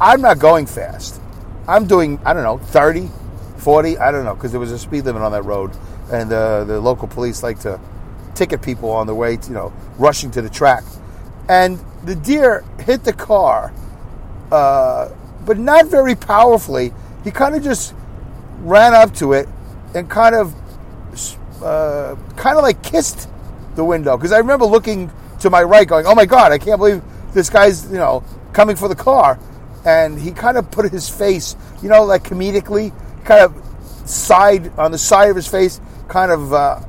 I'm 0.00 0.20
not 0.20 0.38
going 0.38 0.66
fast. 0.66 1.20
I'm 1.66 1.86
doing, 1.86 2.20
I 2.24 2.32
don't 2.32 2.44
know, 2.44 2.58
30, 2.58 3.10
40, 3.58 3.98
I 3.98 4.12
don't 4.12 4.24
know, 4.24 4.34
because 4.34 4.50
there 4.50 4.60
was 4.60 4.72
a 4.72 4.78
speed 4.78 5.04
limit 5.04 5.22
on 5.22 5.32
that 5.32 5.44
road. 5.44 5.72
And 6.12 6.32
uh, 6.32 6.64
the 6.64 6.80
local 6.80 7.08
police 7.08 7.42
like 7.42 7.60
to 7.60 7.80
ticket 8.34 8.62
people 8.62 8.90
on 8.90 9.06
the 9.06 9.14
way, 9.14 9.36
to, 9.36 9.48
you 9.48 9.54
know, 9.54 9.72
rushing 9.98 10.30
to 10.32 10.42
the 10.42 10.50
track. 10.50 10.84
And 11.48 11.82
the 12.04 12.14
deer 12.14 12.64
hit 12.80 13.04
the 13.04 13.12
car, 13.12 13.72
uh, 14.52 15.08
but 15.44 15.58
not 15.58 15.86
very 15.86 16.14
powerfully. 16.14 16.92
He 17.24 17.30
kind 17.30 17.54
of 17.54 17.62
just 17.62 17.94
ran 18.60 18.94
up 18.94 19.14
to 19.14 19.32
it 19.32 19.48
and 19.94 20.08
kind 20.08 20.34
of, 20.34 20.54
uh, 21.62 22.16
kind 22.36 22.58
of 22.58 22.62
like 22.62 22.82
kissed 22.82 23.28
the 23.74 23.84
window. 23.84 24.16
Because 24.16 24.32
I 24.32 24.38
remember 24.38 24.66
looking 24.66 25.10
to 25.44 25.50
my 25.50 25.62
right, 25.62 25.86
going, 25.86 26.06
"Oh 26.06 26.14
my 26.14 26.26
God, 26.26 26.52
I 26.52 26.58
can't 26.58 26.78
believe 26.78 27.02
this 27.32 27.48
guy's, 27.48 27.90
you 27.90 27.98
know, 27.98 28.24
coming 28.52 28.76
for 28.76 28.88
the 28.88 28.94
car." 28.96 29.38
And 29.84 30.18
he 30.18 30.32
kind 30.32 30.56
of 30.56 30.70
put 30.70 30.90
his 30.90 31.08
face, 31.08 31.54
you 31.82 31.88
know, 31.88 32.04
like 32.04 32.24
comedically, 32.24 32.92
kind 33.24 33.42
of 33.42 34.08
side 34.08 34.72
on 34.78 34.90
the 34.90 34.98
side 34.98 35.28
of 35.28 35.36
his 35.36 35.46
face, 35.46 35.80
kind 36.08 36.30
of, 36.30 36.52
uh, 36.52 36.80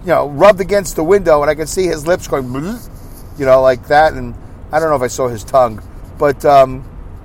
you 0.00 0.08
know, 0.08 0.28
rubbed 0.30 0.60
against 0.60 0.96
the 0.96 1.04
window, 1.04 1.42
and 1.42 1.50
I 1.50 1.54
could 1.54 1.68
see 1.68 1.86
his 1.86 2.06
lips 2.06 2.26
going, 2.26 2.46
you 3.38 3.46
know, 3.46 3.60
like 3.60 3.86
that. 3.88 4.14
And 4.14 4.34
I 4.72 4.80
don't 4.80 4.88
know 4.88 4.96
if 4.96 5.02
I 5.02 5.08
saw 5.08 5.28
his 5.28 5.44
tongue, 5.44 5.82
but 6.18 6.42
um, 6.46 6.82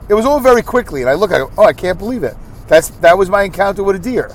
it 0.10 0.13
was 0.13 0.25
all 0.25 0.42
very 0.42 0.62
quickly. 0.62 1.01
And 1.01 1.10
I 1.10 1.13
look 1.13 1.32
at 1.32 1.42
it, 1.42 1.48
oh, 1.58 1.63
I 1.63 1.74
can't 1.74 1.98
believe 1.98 2.24
it. 2.24 2.36
That's 2.67 2.89
that 3.00 3.17
was 3.17 3.30
my 3.30 3.43
encounter 3.43 3.84
with 3.84 3.95
a 3.95 4.00
deer. 4.00 4.32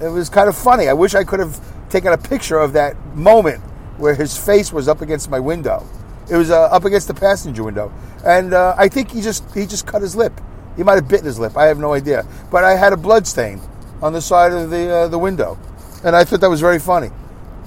It 0.00 0.08
was 0.08 0.28
kind 0.28 0.48
of 0.48 0.56
funny. 0.56 0.88
I 0.88 0.92
wish 0.94 1.14
I 1.14 1.22
could 1.22 1.38
have 1.38 1.60
taken 1.88 2.12
a 2.12 2.18
picture 2.18 2.58
of 2.58 2.72
that 2.72 2.96
moment 3.14 3.62
where 3.98 4.14
his 4.14 4.36
face 4.36 4.72
was 4.72 4.88
up 4.88 5.00
against 5.00 5.30
my 5.30 5.40
window. 5.40 5.86
It 6.30 6.36
was 6.36 6.50
uh, 6.50 6.64
up 6.64 6.84
against 6.84 7.08
the 7.08 7.14
passenger 7.14 7.62
window, 7.62 7.92
and 8.24 8.52
uh, 8.52 8.74
I 8.76 8.88
think 8.88 9.10
he 9.12 9.20
just 9.20 9.44
he 9.54 9.66
just 9.66 9.86
cut 9.86 10.02
his 10.02 10.16
lip. 10.16 10.40
He 10.76 10.82
might 10.82 10.94
have 10.94 11.08
bitten 11.08 11.26
his 11.26 11.38
lip. 11.38 11.56
I 11.56 11.66
have 11.66 11.78
no 11.78 11.92
idea. 11.92 12.26
But 12.50 12.64
I 12.64 12.76
had 12.76 12.92
a 12.92 12.96
blood 12.96 13.26
stain 13.26 13.60
on 14.02 14.12
the 14.12 14.20
side 14.20 14.52
of 14.52 14.70
the 14.70 14.90
uh, 14.90 15.08
the 15.08 15.18
window, 15.18 15.58
and 16.04 16.16
I 16.16 16.24
thought 16.24 16.40
that 16.40 16.50
was 16.50 16.60
very 16.60 16.78
funny 16.78 17.10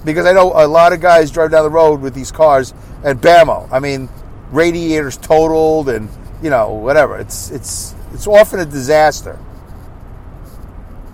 because 0.05 0.25
I 0.25 0.33
know 0.33 0.51
a 0.55 0.67
lot 0.67 0.93
of 0.93 1.01
guys 1.01 1.31
drive 1.31 1.51
down 1.51 1.63
the 1.63 1.69
road 1.69 2.01
with 2.01 2.13
these 2.13 2.31
cars 2.31 2.73
and 3.03 3.21
bammo. 3.21 3.67
I 3.71 3.79
mean, 3.79 4.09
radiators 4.51 5.17
totaled 5.17 5.89
and 5.89 6.09
you 6.41 6.49
know 6.49 6.73
whatever. 6.73 7.17
It's 7.17 7.49
it's 7.51 7.95
it's 8.13 8.27
often 8.27 8.59
a 8.59 8.65
disaster. 8.65 9.39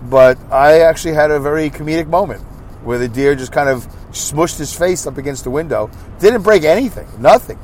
But 0.02 0.38
I 0.52 0.80
actually 0.80 1.14
had 1.14 1.30
a 1.30 1.40
very 1.40 1.70
comedic 1.70 2.06
moment 2.06 2.42
where 2.84 2.98
the 2.98 3.08
deer 3.08 3.34
just 3.34 3.50
kind 3.50 3.68
of 3.68 3.86
smushed 4.16 4.58
his 4.58 4.76
face 4.76 5.06
up 5.06 5.18
against 5.18 5.44
the 5.44 5.50
window. 5.50 5.90
Didn't 6.18 6.42
break 6.42 6.64
anything, 6.64 7.06
nothing. 7.18 7.58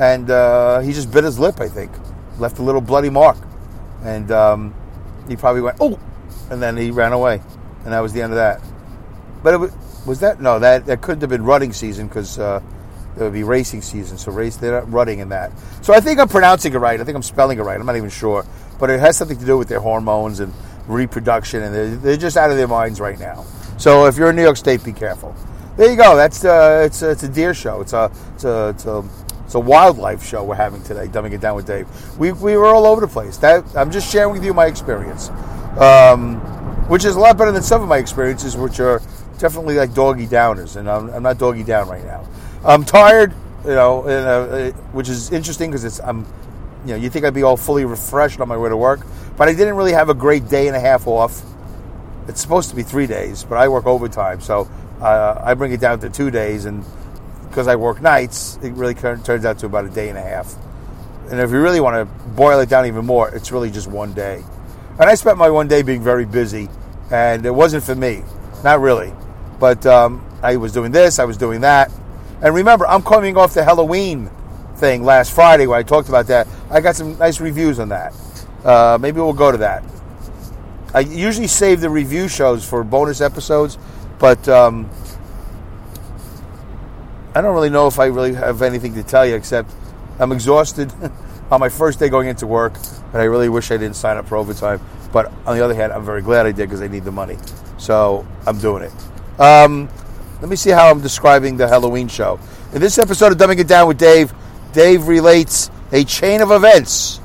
And 0.00 0.30
uh, 0.30 0.80
he 0.80 0.92
just 0.92 1.10
bit 1.12 1.24
his 1.24 1.38
lip, 1.38 1.60
I 1.60 1.68
think. 1.68 1.90
Left 2.38 2.58
a 2.58 2.62
little 2.62 2.80
bloody 2.80 3.10
mark. 3.10 3.36
And 4.02 4.30
um, 4.32 4.74
he 5.28 5.36
probably 5.36 5.62
went, 5.62 5.76
oh, 5.80 5.98
and 6.50 6.62
then 6.62 6.76
he 6.76 6.90
ran 6.90 7.12
away. 7.12 7.40
And 7.84 7.92
that 7.92 8.00
was 8.00 8.12
the 8.12 8.22
end 8.22 8.32
of 8.32 8.36
that. 8.36 8.60
But 9.42 9.54
it 9.54 9.56
was, 9.58 9.72
was 10.06 10.20
that? 10.20 10.40
No, 10.40 10.58
that, 10.58 10.86
that 10.86 11.02
couldn't 11.02 11.20
have 11.20 11.30
been 11.30 11.44
rutting 11.44 11.72
season 11.72 12.08
because 12.08 12.38
uh, 12.38 12.60
it 13.16 13.22
would 13.22 13.32
be 13.32 13.44
racing 13.44 13.82
season. 13.82 14.18
So 14.18 14.32
race, 14.32 14.56
they're 14.56 14.80
not 14.80 14.90
running 14.90 15.18
in 15.18 15.28
that. 15.28 15.52
So 15.82 15.92
I 15.92 16.00
think 16.00 16.18
I'm 16.18 16.28
pronouncing 16.28 16.72
it 16.72 16.78
right. 16.78 17.00
I 17.00 17.04
think 17.04 17.16
I'm 17.16 17.22
spelling 17.22 17.58
it 17.58 17.62
right. 17.62 17.78
I'm 17.78 17.86
not 17.86 17.96
even 17.96 18.10
sure. 18.10 18.44
But 18.78 18.90
it 18.90 19.00
has 19.00 19.16
something 19.16 19.38
to 19.38 19.44
do 19.44 19.58
with 19.58 19.68
their 19.68 19.80
hormones 19.80 20.40
and 20.40 20.52
reproduction. 20.86 21.62
And 21.62 21.74
they're, 21.74 21.96
they're 21.96 22.16
just 22.16 22.36
out 22.36 22.50
of 22.50 22.56
their 22.56 22.68
minds 22.68 23.00
right 23.00 23.18
now. 23.18 23.44
So 23.78 24.06
if 24.06 24.16
you're 24.16 24.30
in 24.30 24.36
New 24.36 24.42
York 24.42 24.56
State, 24.56 24.82
be 24.84 24.92
careful. 24.92 25.34
There 25.76 25.90
you 25.90 25.96
go. 25.96 26.16
That's 26.16 26.44
uh, 26.44 26.82
it's, 26.84 27.00
it's 27.00 27.22
a 27.22 27.28
deer 27.28 27.54
show. 27.54 27.80
It's 27.80 27.94
a, 27.94 28.10
it's 28.34 28.44
a, 28.44 28.68
it's 28.68 28.84
a 28.84 29.04
it's 29.44 29.54
a 29.54 29.60
wildlife 29.60 30.24
show 30.24 30.44
we're 30.44 30.54
having 30.54 30.82
today, 30.82 31.06
dumbing 31.06 31.32
it 31.32 31.40
down 31.40 31.56
with 31.56 31.66
Dave. 31.66 31.86
We, 32.18 32.32
we 32.32 32.56
were 32.56 32.66
all 32.66 32.86
over 32.86 33.00
the 33.00 33.06
place. 33.06 33.36
That 33.38 33.64
I'm 33.76 33.90
just 33.90 34.10
sharing 34.10 34.32
with 34.32 34.44
you 34.44 34.54
my 34.54 34.66
experience, 34.66 35.30
um, 35.78 36.40
which 36.88 37.04
is 37.04 37.16
a 37.16 37.20
lot 37.20 37.36
better 37.36 37.52
than 37.52 37.62
some 37.62 37.82
of 37.82 37.88
my 37.88 37.98
experiences, 37.98 38.56
which 38.56 38.80
are 38.80 39.00
definitely 39.38 39.76
like 39.76 39.94
doggy 39.94 40.26
downers, 40.26 40.76
and 40.76 40.88
I'm, 40.88 41.10
I'm 41.10 41.22
not 41.22 41.38
doggy 41.38 41.64
down 41.64 41.88
right 41.88 42.04
now. 42.04 42.26
I'm 42.64 42.84
tired, 42.84 43.34
you 43.64 43.70
know, 43.70 44.04
and, 44.04 44.26
uh, 44.26 44.78
which 44.92 45.08
is 45.08 45.32
interesting 45.32 45.70
because 45.70 45.84
it's 45.84 46.00
I'm, 46.00 46.26
you 46.86 46.92
know, 46.92 46.96
you 46.96 47.10
think 47.10 47.24
I'd 47.24 47.34
be 47.34 47.42
all 47.42 47.56
fully 47.56 47.84
refreshed 47.84 48.40
on 48.40 48.48
my 48.48 48.56
way 48.56 48.68
to 48.68 48.76
work, 48.76 49.00
but 49.36 49.48
I 49.48 49.54
didn't 49.54 49.74
really 49.74 49.92
have 49.92 50.08
a 50.08 50.14
great 50.14 50.48
day 50.48 50.66
and 50.66 50.76
a 50.76 50.80
half 50.80 51.06
off. 51.06 51.42
It's 52.28 52.40
supposed 52.40 52.70
to 52.70 52.76
be 52.76 52.82
three 52.82 53.06
days, 53.06 53.44
but 53.44 53.56
I 53.56 53.68
work 53.68 53.86
overtime, 53.86 54.40
so 54.40 54.66
uh, 55.02 55.42
I 55.44 55.54
bring 55.54 55.72
it 55.72 55.80
down 55.80 56.00
to 56.00 56.08
two 56.08 56.30
days, 56.30 56.64
and 56.64 56.84
because 57.48 57.68
I 57.68 57.76
work 57.76 58.00
nights, 58.00 58.58
it 58.62 58.72
really 58.72 58.94
turns 58.94 59.44
out 59.44 59.58
to 59.58 59.66
about 59.66 59.84
a 59.84 59.90
day 59.90 60.08
and 60.08 60.16
a 60.16 60.22
half. 60.22 60.54
And 61.30 61.40
if 61.40 61.50
you 61.50 61.60
really 61.60 61.80
want 61.80 61.96
to 61.96 62.28
boil 62.30 62.60
it 62.60 62.68
down 62.68 62.86
even 62.86 63.04
more, 63.04 63.28
it's 63.30 63.52
really 63.52 63.70
just 63.70 63.88
one 63.88 64.12
day. 64.12 64.44
And 64.98 65.10
I 65.10 65.14
spent 65.14 65.38
my 65.38 65.50
one 65.50 65.68
day 65.68 65.82
being 65.82 66.02
very 66.02 66.24
busy, 66.24 66.68
and 67.10 67.44
it 67.44 67.50
wasn't 67.50 67.84
for 67.84 67.94
me, 67.94 68.22
not 68.62 68.80
really. 68.80 69.12
But 69.58 69.84
um, 69.86 70.24
I 70.42 70.56
was 70.56 70.72
doing 70.72 70.92
this, 70.92 71.18
I 71.18 71.24
was 71.24 71.36
doing 71.36 71.62
that. 71.62 71.90
And 72.40 72.54
remember, 72.54 72.86
I'm 72.86 73.02
coming 73.02 73.36
off 73.36 73.54
the 73.54 73.64
Halloween 73.64 74.30
thing 74.76 75.04
last 75.04 75.32
Friday 75.32 75.66
where 75.66 75.78
I 75.78 75.82
talked 75.82 76.08
about 76.08 76.26
that. 76.26 76.48
I 76.70 76.80
got 76.80 76.96
some 76.96 77.18
nice 77.18 77.40
reviews 77.40 77.78
on 77.78 77.88
that. 77.90 78.14
Uh, 78.64 78.98
maybe 79.00 79.20
we'll 79.20 79.32
go 79.32 79.52
to 79.52 79.58
that. 79.58 79.84
I 80.94 81.00
usually 81.00 81.46
save 81.46 81.80
the 81.80 81.88
review 81.88 82.28
shows 82.28 82.68
for 82.68 82.84
bonus 82.84 83.20
episodes, 83.20 83.78
but 84.22 84.48
um, 84.48 84.88
I 87.34 87.40
don't 87.40 87.54
really 87.54 87.70
know 87.70 87.88
if 87.88 87.98
I 87.98 88.06
really 88.06 88.34
have 88.34 88.62
anything 88.62 88.94
to 88.94 89.02
tell 89.02 89.26
you 89.26 89.34
except 89.34 89.72
I'm 90.20 90.30
exhausted 90.30 90.92
on 91.50 91.58
my 91.58 91.68
first 91.68 91.98
day 91.98 92.08
going 92.08 92.28
into 92.28 92.46
work, 92.46 92.74
and 93.12 93.16
I 93.16 93.24
really 93.24 93.48
wish 93.48 93.72
I 93.72 93.78
didn't 93.78 93.96
sign 93.96 94.16
up 94.16 94.28
for 94.28 94.36
overtime. 94.36 94.80
But 95.12 95.32
on 95.44 95.56
the 95.56 95.64
other 95.64 95.74
hand, 95.74 95.92
I'm 95.92 96.04
very 96.04 96.22
glad 96.22 96.46
I 96.46 96.52
did 96.52 96.68
because 96.68 96.82
I 96.82 96.86
need 96.86 97.02
the 97.02 97.10
money. 97.10 97.36
So 97.78 98.24
I'm 98.46 98.60
doing 98.60 98.84
it. 98.84 99.40
Um, 99.40 99.88
let 100.40 100.48
me 100.48 100.54
see 100.54 100.70
how 100.70 100.88
I'm 100.88 101.00
describing 101.00 101.56
the 101.56 101.66
Halloween 101.66 102.06
show. 102.06 102.38
In 102.72 102.80
this 102.80 102.98
episode 102.98 103.32
of 103.32 103.38
Dumbing 103.38 103.58
It 103.58 103.66
Down 103.66 103.88
with 103.88 103.98
Dave, 103.98 104.32
Dave 104.72 105.08
relates 105.08 105.68
a 105.90 106.04
chain 106.04 106.42
of 106.42 106.52
events, 106.52 107.20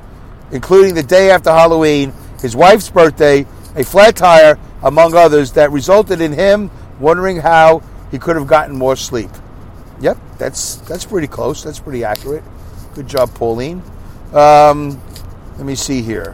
including 0.52 0.96
the 0.96 1.04
day 1.04 1.30
after 1.30 1.52
Halloween, 1.52 2.12
his 2.42 2.56
wife's 2.56 2.90
birthday, 2.90 3.46
a 3.76 3.84
flat 3.84 4.16
tire, 4.16 4.58
among 4.82 5.14
others, 5.14 5.52
that 5.52 5.72
resulted 5.72 6.22
in 6.22 6.34
him 6.34 6.72
wondering 7.00 7.38
how 7.38 7.82
he 8.12 8.20
could 8.20 8.36
have 8.36 8.48
gotten 8.48 8.76
more 8.76 8.96
sleep. 8.96 9.30
Yep, 10.00 10.18
that's 10.38 10.76
that's 10.78 11.06
pretty 11.06 11.28
close. 11.28 11.64
That's 11.64 11.80
pretty 11.80 12.04
accurate. 12.04 12.44
Good 12.94 13.08
job, 13.08 13.34
Pauline. 13.34 13.82
Um, 14.34 15.02
let 15.58 15.66
me 15.66 15.76
see 15.76 16.02
here. 16.02 16.34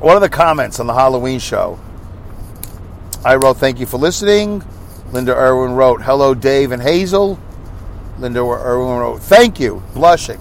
One 0.00 0.16
of 0.16 0.22
the 0.22 0.28
comments 0.28 0.80
on 0.80 0.86
the 0.86 0.94
Halloween 0.94 1.38
show, 1.38 1.78
I 3.24 3.36
wrote, 3.36 3.58
"Thank 3.58 3.80
you 3.80 3.86
for 3.86 3.98
listening." 3.98 4.62
Linda 5.12 5.34
Irwin 5.34 5.74
wrote, 5.74 6.02
"Hello, 6.02 6.34
Dave 6.34 6.72
and 6.72 6.82
Hazel." 6.82 7.38
Linda 8.18 8.40
Irwin 8.40 8.98
wrote, 8.98 9.22
"Thank 9.22 9.60
you," 9.60 9.82
blushing 9.94 10.40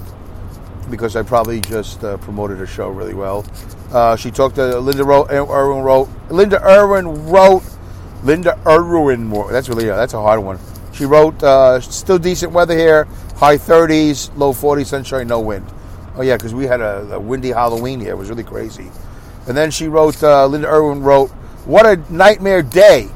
because 0.90 1.16
I 1.16 1.24
probably 1.24 1.62
just 1.62 2.04
uh, 2.04 2.18
promoted 2.18 2.58
her 2.58 2.68
show 2.68 2.90
really 2.90 3.14
well. 3.14 3.46
Uh, 3.92 4.16
she 4.16 4.32
talked 4.32 4.56
to 4.56 4.80
Linda 4.80 5.04
wrote, 5.04 5.30
Irwin 5.32 5.84
wrote. 5.84 6.10
Linda 6.30 6.64
Irwin 6.64 7.28
wrote 7.28 7.64
Linda 8.24 8.60
Irwin. 8.66 9.30
That's 9.52 9.70
really 9.70 9.86
that's 9.86 10.14
a 10.14 10.22
hard 10.22 10.44
one. 10.44 10.60
She 10.94 11.06
wrote, 11.06 11.42
uh, 11.44 11.80
"Still 11.80 12.18
decent 12.18 12.52
weather 12.52 12.76
here. 12.76 13.08
high 13.36 13.58
30s, 13.58 14.36
low 14.36 14.52
40s, 14.52 14.88
sunshine, 14.88 15.28
no 15.28 15.40
wind. 15.40 15.66
Oh 16.16 16.24
yeah, 16.24 16.38
because 16.38 16.56
we 16.56 16.66
had 16.66 16.82
a, 16.82 17.08
a, 17.14 17.20
windy 17.20 17.50
Halloween 17.50 18.00
here. 18.00 18.14
It 18.14 18.18
was 18.18 18.30
really 18.30 18.44
crazy. 18.44 18.90
And 19.48 19.56
then 19.56 19.70
she 19.70 19.88
wrote, 19.88 20.24
uh, 20.24 20.48
Linda 20.48 20.68
Irwin 20.68 21.04
wrote, 21.04 21.30
"What 21.66 21.86
a 21.86 21.98
nightmare 22.12 22.64
day." 22.64 23.10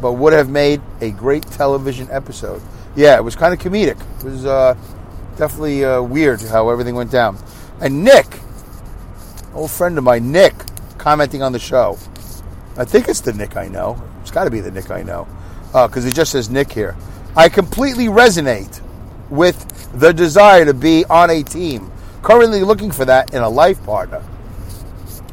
But 0.00 0.14
would 0.14 0.32
have 0.32 0.50
made 0.50 0.82
a 1.00 1.12
great 1.12 1.44
television 1.44 2.08
episode. 2.10 2.60
Yeah, 2.96 3.16
it 3.16 3.22
was 3.22 3.36
kind 3.36 3.54
of 3.54 3.60
comedic. 3.60 4.00
It 4.18 4.24
was 4.24 4.44
uh, 4.44 4.74
definitely 5.36 5.84
uh, 5.84 6.02
weird 6.02 6.42
how 6.42 6.68
everything 6.68 6.94
went 6.94 7.10
down. 7.10 7.38
And 7.80 8.04
Nick, 8.04 8.40
old 9.54 9.70
friend 9.70 9.96
of 9.96 10.04
mine, 10.04 10.32
Nick, 10.32 10.54
commenting 10.98 11.42
on 11.42 11.52
the 11.52 11.58
show. 11.58 11.98
I 12.76 12.84
think 12.84 13.08
it's 13.08 13.20
the 13.20 13.32
Nick 13.32 13.56
I 13.56 13.68
know. 13.68 14.02
It's 14.22 14.30
got 14.30 14.44
to 14.44 14.50
be 14.50 14.60
the 14.60 14.70
Nick 14.70 14.90
I 14.90 15.02
know 15.02 15.28
because 15.68 16.04
uh, 16.04 16.08
it 16.08 16.14
just 16.14 16.32
says 16.32 16.50
Nick 16.50 16.72
here. 16.72 16.96
I 17.36 17.48
completely 17.48 18.06
resonate 18.06 18.80
with 19.30 19.92
the 19.92 20.12
desire 20.12 20.64
to 20.64 20.74
be 20.74 21.04
on 21.06 21.30
a 21.30 21.42
team. 21.42 21.90
Currently 22.22 22.62
looking 22.62 22.90
for 22.90 23.04
that 23.04 23.34
in 23.34 23.42
a 23.42 23.48
life 23.48 23.82
partner. 23.84 24.22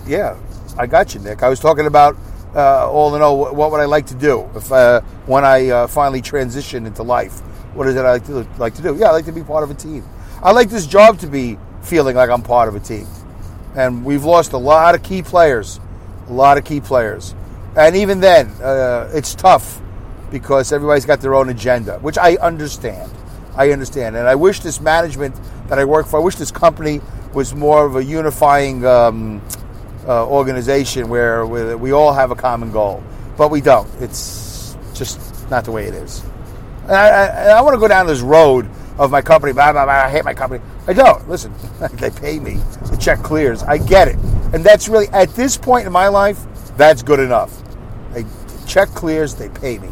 Yeah, 0.06 0.38
I 0.77 0.88
got 0.88 1.13
you, 1.13 1.21
Nick. 1.21 1.43
I 1.43 1.49
was 1.49 1.60
talking 1.60 1.86
about 1.86 2.17
uh, 2.56 2.89
all 2.89 3.15
in 3.15 3.21
all, 3.21 3.54
what 3.54 3.71
would 3.71 3.80
I 3.80 3.86
like 3.86 4.08
to 4.08 4.15
do 4.15 4.49
if 4.56 4.71
uh, 4.71 5.01
when 5.25 5.45
I 5.45 5.69
uh, 5.69 5.88
finally 5.88 6.21
transition 6.21 6.86
into 6.86 7.04
life? 7.04 7.39
What 7.73 7.88
is 7.88 7.95
it 7.95 7.99
I 7.99 8.13
like 8.13 8.25
to 8.25 8.47
like 8.58 8.75
to 8.75 8.82
do? 8.82 8.95
Yeah, 8.97 9.08
I 9.08 9.12
like 9.12 9.25
to 9.25 9.32
be 9.32 9.43
part 9.43 9.63
of 9.63 9.71
a 9.71 9.73
team. 9.73 10.04
I 10.43 10.51
like 10.51 10.69
this 10.69 10.86
job 10.86 11.19
to 11.19 11.27
be 11.27 11.58
feeling 11.82 12.15
like 12.15 12.30
I'm 12.30 12.41
part 12.41 12.67
of 12.67 12.75
a 12.75 12.80
team. 12.80 13.08
And 13.75 14.04
we've 14.04 14.25
lost 14.25 14.51
a 14.51 14.58
lot 14.58 14.95
of 14.95 15.04
key 15.04 15.21
players, 15.21 15.80
a 16.31 16.33
lot 16.33 16.57
of 16.57 16.63
key 16.63 16.81
players, 16.81 17.35
and 17.75 17.95
even 17.95 18.19
then, 18.19 18.47
uh, 18.61 19.11
it's 19.13 19.35
tough 19.35 19.81
because 20.31 20.71
everybody's 20.71 21.05
got 21.05 21.21
their 21.21 21.35
own 21.35 21.49
agenda, 21.49 21.99
which 21.99 22.17
I 22.17 22.35
understand. 22.37 23.11
I 23.55 23.71
understand. 23.71 24.15
And 24.15 24.27
I 24.27 24.35
wish 24.35 24.61
this 24.61 24.79
management 24.79 25.35
that 25.67 25.77
I 25.77 25.85
work 25.85 26.07
for, 26.07 26.19
I 26.19 26.23
wish 26.23 26.35
this 26.35 26.51
company 26.51 27.01
was 27.33 27.53
more 27.53 27.85
of 27.85 27.95
a 27.95 28.03
unifying 28.03 28.85
um, 28.85 29.41
uh, 30.07 30.25
organization 30.25 31.09
where, 31.09 31.45
we 31.45 31.91
all 31.91 32.13
have 32.13 32.31
a 32.31 32.35
common 32.35 32.71
goal. 32.71 33.03
But 33.37 33.51
we 33.51 33.61
don't. 33.61 33.89
It's 34.01 34.75
just 34.93 35.19
not 35.49 35.65
the 35.65 35.71
way 35.71 35.85
it 35.85 35.93
is. 35.93 36.23
And 36.83 36.91
I, 36.91 37.07
I, 37.07 37.47
I 37.57 37.61
want 37.61 37.75
to 37.75 37.79
go 37.79 37.87
down 37.87 38.07
this 38.07 38.21
road 38.21 38.69
of 38.97 39.11
my 39.11 39.21
company. 39.21 39.53
Blah, 39.53 39.71
blah, 39.71 39.85
blah, 39.85 39.93
I 39.93 40.09
hate 40.09 40.25
my 40.25 40.33
company. 40.33 40.63
I 40.87 40.93
don't. 40.93 41.27
Listen, 41.29 41.53
they 41.93 42.09
pay 42.09 42.39
me. 42.39 42.55
The 42.89 42.97
check 42.97 43.19
clears. 43.19 43.63
I 43.63 43.77
get 43.77 44.07
it. 44.07 44.17
And 44.53 44.63
that's 44.63 44.89
really, 44.89 45.07
at 45.09 45.29
this 45.35 45.57
point 45.57 45.85
in 45.87 45.93
my 45.93 46.07
life, 46.07 46.39
that's 46.77 47.03
good 47.03 47.19
enough. 47.19 47.61
A 48.15 48.25
check 48.67 48.89
clears, 48.89 49.35
they 49.35 49.49
pay 49.49 49.79
me. 49.79 49.89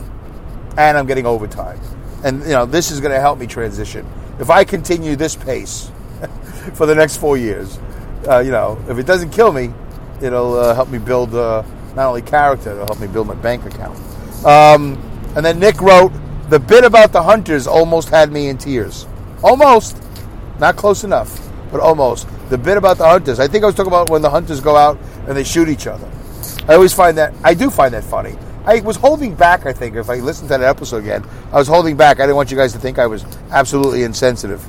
And 0.78 0.98
I'm 0.98 1.06
getting 1.06 1.26
overtime 1.26 1.80
and 2.24 2.42
you 2.44 2.50
know 2.50 2.66
this 2.66 2.92
is 2.92 3.00
going 3.00 3.14
to 3.14 3.20
help 3.20 3.40
me 3.40 3.48
transition. 3.48 4.06
If 4.40 4.50
I 4.50 4.64
continue 4.64 5.16
this 5.16 5.36
pace 5.36 5.92
for 6.74 6.86
the 6.86 6.96
next 6.96 7.18
four 7.18 7.38
years, 7.38 7.80
uh, 8.28 8.40
you 8.40 8.52
know, 8.52 8.82
if 8.90 8.98
it 8.98 9.06
doesn't 9.06 9.32
kill 9.32 9.52
me, 9.52 9.74
it'll 10.22 10.56
uh, 10.56 10.74
help 10.74 10.90
me 10.90 10.98
build 10.98 11.34
uh, 11.36 11.64
not 11.96 12.08
only 12.08 12.22
character, 12.22 12.72
it'll 12.72 12.86
help 12.86 13.00
me 13.00 13.08
build 13.08 13.28
my 13.28 13.36
bank 13.36 13.66
account. 13.66 13.98
Um, 14.46 14.98
and 15.36 15.46
then 15.46 15.60
Nick 15.60 15.82
wrote, 15.82 16.12
"The 16.50 16.60
bit 16.60 16.84
about 16.84 17.12
the 17.12 17.24
hunters 17.24 17.68
almost 17.68 18.10
had 18.10 18.32
me 18.32 18.48
in 18.50 18.58
tears. 18.58 19.08
Almost, 19.44 20.02
not 20.60 20.76
close 20.76 21.04
enough, 21.04 21.50
but 21.72 21.80
almost. 21.80 22.28
The 22.50 22.58
bit 22.58 22.78
about 22.78 22.98
the 22.98 23.08
hunters. 23.08 23.40
I 23.40 23.48
think 23.48 23.64
I 23.64 23.68
was 23.68 23.76
talking 23.76 23.92
about 23.92 24.10
when 24.10 24.22
the 24.22 24.30
hunters 24.30 24.60
go 24.60 24.76
out 24.76 24.98
and 25.28 25.38
they 25.38 25.44
shoot 25.44 25.70
each 25.70 25.88
other. 25.88 26.10
I 26.68 26.74
always 26.74 26.94
find 26.94 27.18
that 27.18 27.34
I 27.44 27.54
do 27.54 27.70
find 27.70 27.94
that 27.94 28.04
funny." 28.04 28.36
I 28.66 28.82
was 28.82 28.98
holding 28.98 29.34
back, 29.36 29.66
I 29.66 29.74
think, 29.74 29.96
if 29.96 30.10
I 30.10 30.16
listened 30.16 30.50
to 30.50 30.58
that 30.58 30.62
episode 30.62 30.98
again, 30.98 31.26
I 31.52 31.56
was 31.56 31.68
holding 31.68 31.98
back. 31.98 32.20
I 32.20 32.24
didn't 32.24 32.36
want 32.36 32.52
you 32.52 32.58
guys 32.58 32.74
to 32.74 32.80
think 32.80 33.00
I 33.00 33.08
was 33.08 33.26
absolutely 33.50 34.04
insensitive. 34.04 34.64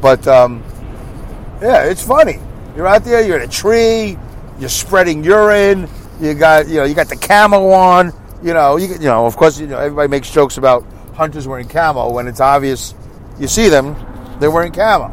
But, 0.00 0.26
um, 0.28 0.62
yeah, 1.60 1.84
it's 1.84 2.06
funny. 2.06 2.38
You're 2.76 2.86
out 2.86 3.02
there, 3.02 3.26
you're 3.26 3.38
in 3.38 3.48
a 3.48 3.52
tree, 3.52 4.16
you're 4.60 4.68
spreading 4.68 5.24
urine, 5.24 5.88
you 6.20 6.34
got, 6.34 6.68
you 6.68 6.76
know, 6.76 6.84
you 6.84 6.94
got 6.94 7.08
the 7.08 7.16
camo 7.16 7.70
on, 7.70 8.12
you 8.42 8.54
know, 8.54 8.76
you, 8.76 8.86
you 8.88 8.98
know, 9.00 9.26
of 9.26 9.36
course, 9.36 9.58
you 9.58 9.66
know, 9.66 9.78
everybody 9.78 10.08
makes 10.08 10.30
jokes 10.30 10.56
about 10.56 10.84
hunters 11.14 11.48
wearing 11.48 11.66
camo 11.66 12.12
when 12.12 12.28
it's 12.28 12.40
obvious 12.40 12.94
you 13.38 13.48
see 13.48 13.68
them, 13.68 13.96
they're 14.38 14.50
wearing 14.50 14.72
camo. 14.72 15.08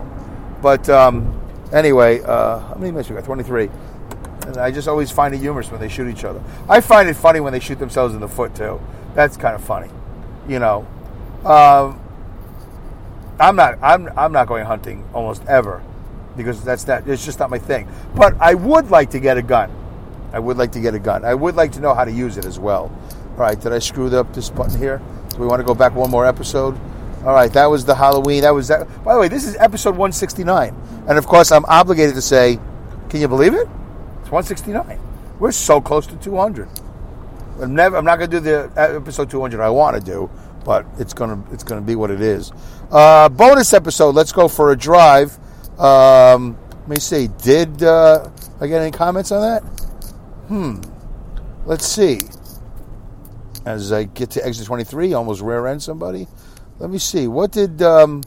But, 0.62 0.88
um, 0.90 1.34
anyway, 1.72 2.22
uh, 2.22 2.60
how 2.60 2.76
many 2.76 2.92
minutes 2.92 3.10
we 3.10 3.16
got? 3.16 3.26
23. 3.26 3.70
And 4.48 4.58
I 4.58 4.72
just 4.72 4.88
always 4.88 5.12
find 5.12 5.34
it 5.34 5.40
humorous 5.40 5.70
when 5.72 5.82
they 5.82 5.90
shoot 5.90 6.08
each 6.08 6.24
other. 6.24 6.42
I 6.70 6.80
find 6.82 7.10
it 7.10 7.16
funny 7.16 7.40
when 7.40 7.52
they 7.52 7.60
shoot 7.60 7.80
themselves 7.80 8.14
in 8.14 8.22
the 8.22 8.28
foot 8.28 8.56
too. 8.56 8.80
That's 9.14 9.36
kind 9.36 9.56
of 9.56 9.64
funny, 9.64 9.90
you 10.48 10.60
know. 10.60 10.88
Um, 11.44 12.00
I'm 13.40 13.56
not. 13.56 13.78
I'm. 13.82 14.10
I'm 14.18 14.32
not 14.32 14.48
going 14.48 14.66
hunting 14.66 15.04
almost 15.14 15.46
ever 15.48 15.84
because 16.36 16.64
that's 16.64 16.88
not. 16.88 17.08
It's 17.08 17.26
just 17.26 17.40
not 17.40 17.50
my 17.50 17.60
thing. 17.60 17.88
But 18.16 18.36
I 18.40 18.54
would 18.54 18.90
like 18.90 19.12
to 19.12 19.20
get 19.20 19.38
a 19.38 19.42
gun. 19.42 19.72
I 20.34 20.40
would 20.40 20.58
like 20.58 20.72
to 20.74 20.80
get 20.80 20.96
a 20.96 21.00
gun. 21.00 21.24
I 21.24 21.34
would 21.34 21.56
like 21.56 21.72
to 21.74 21.80
know 21.80 21.94
how 21.94 22.06
to 22.06 22.12
use 22.12 22.38
it 22.38 22.46
as 22.46 22.58
well. 22.60 22.92
All 23.32 23.38
right. 23.38 23.60
Did 23.60 23.74
I 23.74 23.80
screw 23.80 24.16
up 24.18 24.34
this 24.34 24.50
button 24.50 24.78
here? 24.78 25.02
Do 25.30 25.38
we 25.40 25.48
want 25.48 25.60
to 25.60 25.66
go 25.66 25.76
back 25.76 25.94
one 25.94 26.10
more 26.10 26.26
episode? 26.26 26.80
All 27.28 27.34
right. 27.34 27.52
That 27.52 27.66
was 27.66 27.84
the 27.84 27.94
Halloween. 27.94 28.44
That 28.44 28.52
was 28.52 28.70
that. 28.70 28.88
By 29.04 29.14
the 29.14 29.20
way, 29.20 29.28
this 29.28 29.46
is 29.46 29.58
episode 29.58 29.98
169, 29.98 30.74
and 31.10 31.18
of 31.18 31.28
course, 31.28 31.52
I'm 31.52 31.66
obligated 31.66 32.16
to 32.16 32.22
say, 32.22 32.58
can 33.10 33.20
you 33.20 33.28
believe 33.28 33.54
it? 33.54 33.68
It's 34.22 34.32
169. 34.32 34.98
We're 35.38 35.52
so 35.52 35.82
close 35.82 36.08
to 36.08 36.16
200. 36.16 36.70
I'm 37.62 37.76
never. 37.76 37.98
I'm 37.98 38.06
not 38.06 38.18
going 38.18 38.32
to 38.32 38.38
do 38.38 38.40
the 38.40 38.72
uh, 38.78 38.96
episode 38.96 39.30
200 39.30 39.60
I 39.60 39.70
want 39.70 39.98
to 39.98 40.02
do, 40.02 40.30
but 40.64 40.86
it's 41.00 41.14
gonna 41.14 41.44
it's 41.52 41.66
gonna 41.66 41.82
be 41.82 41.96
what 41.96 42.12
it 42.12 42.22
is. 42.22 42.54
Uh, 42.90 43.28
bonus 43.28 43.74
episode. 43.74 44.16
Let's 44.16 44.32
go 44.32 44.48
for 44.48 44.72
a 44.72 44.78
drive. 44.78 45.38
Um, 45.78 46.58
let 46.80 46.88
me 46.88 47.00
see. 47.00 47.28
Did 47.44 47.84
uh, 47.84 48.30
I 48.62 48.68
get 48.68 48.82
any 48.82 48.92
comments 48.92 49.34
on 49.34 49.42
that? 49.42 49.64
Hmm. 50.48 50.80
Let's 51.66 51.86
see. 51.86 52.22
As 53.66 53.92
I 53.92 54.06
get 54.06 54.30
to 54.32 54.46
exit 54.46 54.66
23, 54.66 55.12
almost 55.12 55.42
rear 55.42 55.68
end 55.68 55.84
somebody. 55.84 56.26
Let 56.80 56.90
me 56.90 57.00
see. 57.00 57.28
What 57.28 57.52
did 57.52 57.82
um, 57.82 58.24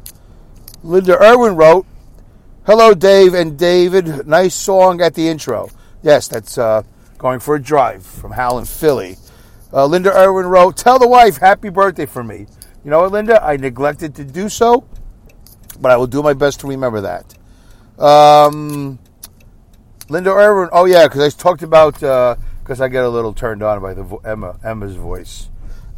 Linda 0.82 1.22
Irwin 1.22 1.56
wrote? 1.56 1.86
Hello, 2.66 2.94
Dave 2.94 3.34
and 3.34 3.58
David. 3.58 4.26
Nice 4.26 4.54
song 4.54 5.00
at 5.00 5.14
the 5.14 5.28
intro. 5.28 5.70
Yes, 6.02 6.28
that's 6.28 6.58
uh, 6.58 6.82
going 7.18 7.40
for 7.40 7.54
a 7.54 7.62
drive 7.62 8.04
from 8.04 8.32
Hal 8.32 8.58
in 8.58 8.64
Philly. 8.64 9.16
Uh, 9.72 9.86
Linda 9.86 10.12
Irwin 10.16 10.46
wrote, 10.46 10.76
Tell 10.76 10.98
the 10.98 11.06
wife 11.06 11.36
happy 11.36 11.68
birthday 11.68 12.06
for 12.06 12.24
me. 12.24 12.46
You 12.84 12.90
know 12.90 13.00
what, 13.02 13.12
Linda? 13.12 13.42
I 13.42 13.56
neglected 13.56 14.14
to 14.16 14.24
do 14.24 14.48
so, 14.48 14.84
but 15.80 15.92
I 15.92 15.96
will 15.96 16.06
do 16.06 16.22
my 16.22 16.32
best 16.32 16.60
to 16.60 16.66
remember 16.66 17.02
that. 17.02 18.02
Um, 18.02 18.98
Linda 20.08 20.30
Irwin, 20.30 20.70
oh 20.72 20.86
yeah, 20.86 21.06
because 21.06 21.20
I 21.20 21.36
talked 21.36 21.62
about, 21.62 21.94
because 21.94 22.80
uh, 22.80 22.84
I 22.84 22.88
get 22.88 23.04
a 23.04 23.08
little 23.08 23.32
turned 23.32 23.62
on 23.62 23.80
by 23.80 23.94
the 23.94 24.02
vo- 24.02 24.22
Emma 24.24 24.58
Emma's 24.64 24.96
voice. 24.96 25.48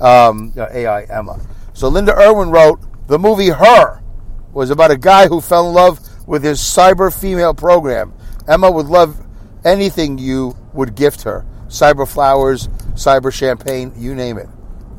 Um, 0.00 0.52
AI 0.56 1.04
Emma. 1.04 1.40
So 1.72 1.88
Linda 1.88 2.16
Irwin 2.18 2.50
wrote, 2.50 2.80
The 3.08 3.18
movie 3.18 3.50
Her 3.50 4.02
was 4.52 4.70
about 4.70 4.90
a 4.90 4.98
guy 4.98 5.28
who 5.28 5.40
fell 5.40 5.68
in 5.68 5.74
love 5.74 6.00
with 6.26 6.44
his 6.44 6.60
cyber 6.60 7.12
female 7.12 7.54
program. 7.54 8.12
Emma 8.46 8.70
would 8.70 8.86
love 8.86 9.24
anything 9.64 10.18
you 10.18 10.56
would 10.72 10.94
gift 10.94 11.22
her 11.22 11.46
cyber 11.72 12.06
flowers, 12.06 12.68
cyber 12.94 13.32
champagne, 13.32 13.92
you 13.96 14.14
name 14.14 14.36
it. 14.38 14.48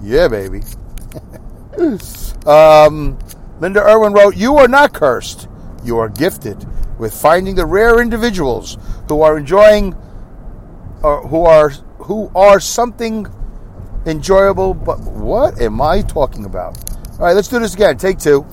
Yeah, 0.01 0.27
baby. 0.27 0.63
um, 2.45 3.17
Linda 3.59 3.81
Irwin 3.81 4.13
wrote, 4.13 4.35
You 4.35 4.57
are 4.57 4.67
not 4.67 4.93
cursed. 4.93 5.47
You 5.83 5.99
are 5.99 6.09
gifted 6.09 6.65
with 6.97 7.13
finding 7.13 7.55
the 7.55 7.65
rare 7.65 8.01
individuals 8.01 8.77
who 9.07 9.21
are 9.21 9.37
enjoying 9.37 9.95
or 11.03 11.27
who 11.27 11.43
are 11.43 11.69
who 11.99 12.31
are 12.35 12.59
something 12.59 13.27
enjoyable 14.05 14.73
but 14.73 14.99
what 14.99 15.61
am 15.61 15.81
I 15.81 16.01
talking 16.01 16.45
about? 16.45 16.77
All 17.13 17.25
right, 17.25 17.33
let's 17.33 17.47
do 17.47 17.59
this 17.59 17.73
again. 17.73 17.97
Take 17.97 18.19
two. 18.19 18.45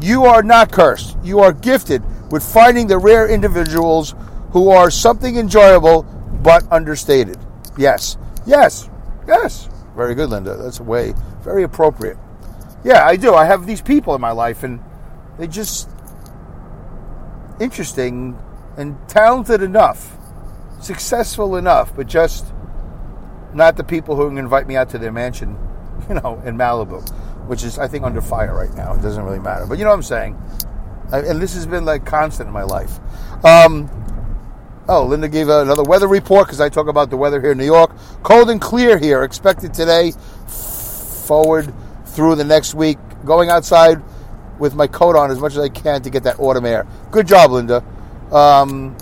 You 0.00 0.24
are 0.24 0.42
not 0.42 0.70
cursed. 0.70 1.16
You 1.22 1.40
are 1.40 1.52
gifted 1.52 2.02
with 2.30 2.44
finding 2.44 2.86
the 2.86 2.98
rare 2.98 3.28
individuals 3.28 4.14
who 4.50 4.70
are 4.70 4.90
something 4.90 5.36
enjoyable 5.36 6.02
but 6.42 6.70
understated. 6.70 7.38
Yes, 7.76 8.16
yes, 8.46 8.88
yes. 9.26 9.68
Very 9.96 10.14
good, 10.14 10.30
Linda. 10.30 10.56
That's 10.56 10.80
a 10.80 10.84
way 10.84 11.14
very 11.48 11.62
appropriate. 11.62 12.18
Yeah, 12.84 13.06
I 13.06 13.16
do. 13.16 13.34
I 13.34 13.46
have 13.46 13.66
these 13.66 13.80
people 13.80 14.14
in 14.14 14.20
my 14.20 14.32
life, 14.32 14.62
and 14.62 14.80
they 15.38 15.46
just 15.46 15.88
interesting 17.58 18.38
and 18.76 18.96
talented 19.08 19.62
enough, 19.62 20.16
successful 20.80 21.56
enough, 21.56 21.96
but 21.96 22.06
just 22.06 22.52
not 23.54 23.76
the 23.76 23.84
people 23.84 24.16
who 24.16 24.36
invite 24.36 24.66
me 24.66 24.76
out 24.76 24.90
to 24.90 24.98
their 24.98 25.12
mansion, 25.12 25.58
you 26.08 26.14
know, 26.16 26.40
in 26.44 26.56
Malibu, 26.56 27.08
which 27.46 27.64
is 27.64 27.78
I 27.78 27.88
think 27.88 28.04
under 28.04 28.20
fire 28.20 28.54
right 28.54 28.72
now. 28.74 28.94
It 28.94 29.02
doesn't 29.02 29.22
really 29.22 29.40
matter, 29.40 29.66
but 29.66 29.78
you 29.78 29.84
know 29.84 29.90
what 29.90 29.96
I'm 29.96 30.02
saying. 30.02 30.40
And 31.12 31.40
this 31.40 31.54
has 31.54 31.66
been 31.66 31.84
like 31.84 32.04
constant 32.04 32.48
in 32.48 32.52
my 32.52 32.64
life. 32.64 32.98
Um, 33.44 33.88
Oh, 34.90 35.04
Linda 35.04 35.28
gave 35.28 35.50
another 35.50 35.82
weather 35.82 36.08
report 36.08 36.46
because 36.46 36.62
I 36.62 36.70
talk 36.70 36.88
about 36.88 37.10
the 37.10 37.16
weather 37.18 37.42
here 37.42 37.52
in 37.52 37.58
New 37.58 37.66
York. 37.66 37.94
Cold 38.22 38.48
and 38.48 38.58
clear 38.58 38.96
here, 38.96 39.22
expected 39.22 39.74
today, 39.74 40.12
forward 40.46 41.74
through 42.06 42.36
the 42.36 42.44
next 42.44 42.74
week. 42.74 42.96
Going 43.26 43.50
outside 43.50 44.00
with 44.58 44.74
my 44.74 44.86
coat 44.86 45.14
on 45.14 45.30
as 45.30 45.40
much 45.40 45.52
as 45.52 45.58
I 45.58 45.68
can 45.68 46.00
to 46.02 46.10
get 46.10 46.22
that 46.22 46.40
autumn 46.40 46.64
air. 46.64 46.86
Good 47.10 47.28
job, 47.28 47.50
Linda. 47.50 47.84
Um, 48.32 48.96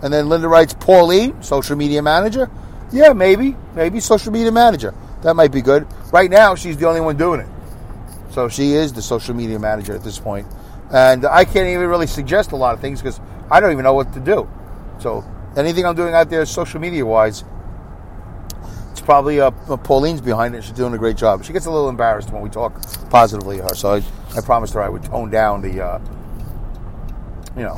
and 0.00 0.12
then 0.12 0.28
Linda 0.28 0.46
writes, 0.46 0.74
Pauline, 0.74 1.42
social 1.42 1.74
media 1.74 2.02
manager. 2.02 2.48
Yeah, 2.92 3.12
maybe, 3.12 3.56
maybe 3.74 4.00
social 4.00 4.32
media 4.32 4.52
manager. 4.52 4.94
That 5.22 5.34
might 5.34 5.52
be 5.52 5.62
good. 5.62 5.86
Right 6.12 6.30
now, 6.30 6.54
she's 6.54 6.76
the 6.76 6.86
only 6.86 7.00
one 7.00 7.16
doing 7.16 7.40
it. 7.40 7.48
So 8.32 8.48
she 8.48 8.72
is 8.72 8.92
the 8.92 9.02
social 9.02 9.34
media 9.34 9.58
manager 9.58 9.94
at 9.94 10.02
this 10.02 10.18
point. 10.18 10.46
And 10.92 11.24
I 11.24 11.44
can't 11.44 11.68
even 11.68 11.88
really 11.88 12.06
suggest 12.06 12.52
a 12.52 12.56
lot 12.56 12.74
of 12.74 12.80
things 12.80 13.00
because 13.00 13.20
I 13.50 13.60
don't 13.60 13.72
even 13.72 13.84
know 13.84 13.94
what 13.94 14.12
to 14.12 14.20
do. 14.20 14.48
So 14.98 15.24
anything 15.56 15.86
I'm 15.86 15.94
doing 15.94 16.12
out 16.14 16.28
there 16.28 16.44
social 16.44 16.80
media 16.80 17.04
wise, 17.04 17.44
it's 18.90 19.00
probably 19.00 19.40
uh, 19.40 19.50
Pauline's 19.50 20.20
behind 20.20 20.54
it. 20.54 20.64
She's 20.64 20.72
doing 20.72 20.92
a 20.92 20.98
great 20.98 21.16
job. 21.16 21.44
She 21.44 21.52
gets 21.52 21.66
a 21.66 21.70
little 21.70 21.88
embarrassed 21.88 22.30
when 22.30 22.42
we 22.42 22.50
talk 22.50 22.74
positively 23.10 23.58
of 23.60 23.70
her. 23.70 23.74
So 23.74 23.94
I, 23.94 24.02
I 24.36 24.40
promised 24.42 24.74
her 24.74 24.82
I 24.82 24.88
would 24.88 25.02
tone 25.04 25.30
down 25.30 25.62
the, 25.62 25.82
uh, 25.82 25.98
you 27.56 27.62
know, 27.62 27.76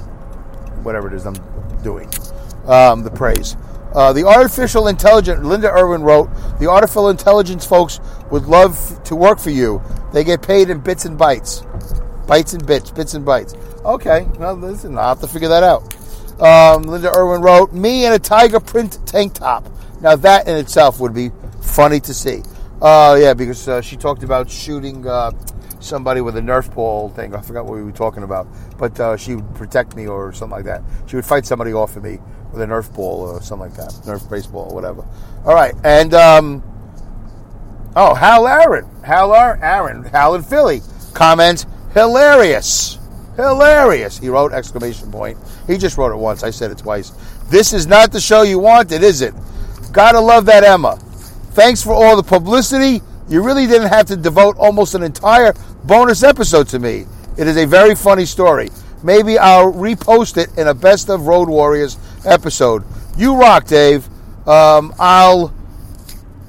whatever 0.82 1.08
it 1.08 1.14
is 1.14 1.24
I'm 1.24 1.36
doing, 1.82 2.08
um, 2.66 3.02
the 3.04 3.10
praise. 3.10 3.56
Uh, 3.94 4.12
the 4.12 4.24
artificial 4.24 4.88
intelligence, 4.88 5.44
Linda 5.44 5.70
Irwin 5.70 6.02
wrote, 6.02 6.28
the 6.58 6.68
artificial 6.68 7.10
intelligence 7.10 7.64
folks 7.64 8.00
would 8.30 8.44
love 8.44 9.00
to 9.04 9.14
work 9.14 9.38
for 9.38 9.50
you. 9.50 9.80
They 10.12 10.24
get 10.24 10.42
paid 10.42 10.68
in 10.68 10.80
bits 10.80 11.04
and 11.04 11.18
bytes. 11.18 11.64
Bytes 12.26 12.54
and 12.54 12.66
bits, 12.66 12.90
bits 12.90 13.14
and 13.14 13.24
bytes. 13.24 13.54
Okay, 13.84 14.26
well, 14.38 14.54
listen, 14.54 14.98
I'll 14.98 15.10
have 15.10 15.20
to 15.20 15.28
figure 15.28 15.48
that 15.48 15.62
out. 15.62 15.94
Um, 16.40 16.82
Linda 16.82 17.16
Irwin 17.16 17.40
wrote, 17.40 17.72
me 17.72 18.04
in 18.06 18.12
a 18.12 18.18
tiger 18.18 18.58
print 18.58 18.98
tank 19.06 19.34
top. 19.34 19.68
Now, 20.00 20.16
that 20.16 20.48
in 20.48 20.56
itself 20.56 20.98
would 20.98 21.14
be 21.14 21.30
funny 21.60 22.00
to 22.00 22.12
see. 22.12 22.42
Uh, 22.82 23.16
yeah, 23.20 23.32
because 23.32 23.68
uh, 23.68 23.80
she 23.80 23.96
talked 23.96 24.24
about 24.24 24.50
shooting 24.50 25.06
uh, 25.06 25.30
somebody 25.78 26.20
with 26.20 26.36
a 26.36 26.40
Nerf 26.40 26.74
ball 26.74 27.10
thing. 27.10 27.34
I 27.34 27.40
forgot 27.40 27.64
what 27.64 27.74
we 27.74 27.84
were 27.84 27.92
talking 27.92 28.24
about. 28.24 28.48
But 28.76 28.98
uh, 28.98 29.16
she 29.16 29.36
would 29.36 29.54
protect 29.54 29.94
me 29.94 30.08
or 30.08 30.32
something 30.32 30.56
like 30.56 30.64
that. 30.64 30.82
She 31.06 31.16
would 31.16 31.24
fight 31.24 31.46
somebody 31.46 31.72
off 31.72 31.96
of 31.96 32.02
me 32.02 32.18
with 32.54 32.62
a 32.62 32.66
Nerf 32.66 32.94
ball 32.94 33.20
or 33.20 33.42
something 33.42 33.68
like 33.68 33.76
that. 33.76 33.90
Nerf 34.04 34.28
baseball 34.30 34.70
or 34.70 34.74
whatever. 34.74 35.04
All 35.44 35.54
right. 35.54 35.74
And, 35.84 36.14
um, 36.14 36.62
oh, 37.94 38.14
Hal 38.14 38.46
Aaron. 38.46 38.88
Hal 39.02 39.34
Aaron. 39.34 40.04
Hal 40.04 40.34
in 40.34 40.42
Philly 40.42 40.80
comments, 41.14 41.64
hilarious. 41.94 42.98
Hilarious. 43.36 44.18
He 44.18 44.28
wrote 44.28 44.52
exclamation 44.52 45.10
point. 45.10 45.38
He 45.66 45.78
just 45.78 45.96
wrote 45.96 46.12
it 46.12 46.16
once. 46.16 46.42
I 46.42 46.50
said 46.50 46.70
it 46.70 46.78
twice. 46.78 47.10
This 47.48 47.72
is 47.72 47.86
not 47.86 48.12
the 48.12 48.20
show 48.20 48.42
you 48.42 48.58
wanted, 48.58 49.02
is 49.02 49.22
it? 49.22 49.34
Gotta 49.92 50.20
love 50.20 50.44
that 50.46 50.64
Emma. 50.64 50.96
Thanks 51.52 51.82
for 51.82 51.92
all 51.92 52.16
the 52.16 52.22
publicity. 52.22 53.00
You 53.28 53.42
really 53.42 53.66
didn't 53.66 53.88
have 53.88 54.06
to 54.06 54.16
devote 54.16 54.56
almost 54.58 54.94
an 54.94 55.02
entire 55.02 55.54
bonus 55.84 56.22
episode 56.22 56.68
to 56.68 56.78
me. 56.78 57.06
It 57.38 57.46
is 57.46 57.56
a 57.56 57.66
very 57.66 57.94
funny 57.94 58.26
story. 58.26 58.70
Maybe 59.02 59.38
I'll 59.38 59.72
repost 59.72 60.36
it 60.36 60.56
in 60.58 60.68
a 60.68 60.74
Best 60.74 61.10
of 61.10 61.26
Road 61.26 61.48
Warriors 61.48 61.96
episode. 62.26 62.84
You 63.16 63.36
rock, 63.36 63.66
Dave. 63.66 64.08
Um, 64.46 64.94
I'll. 64.98 65.54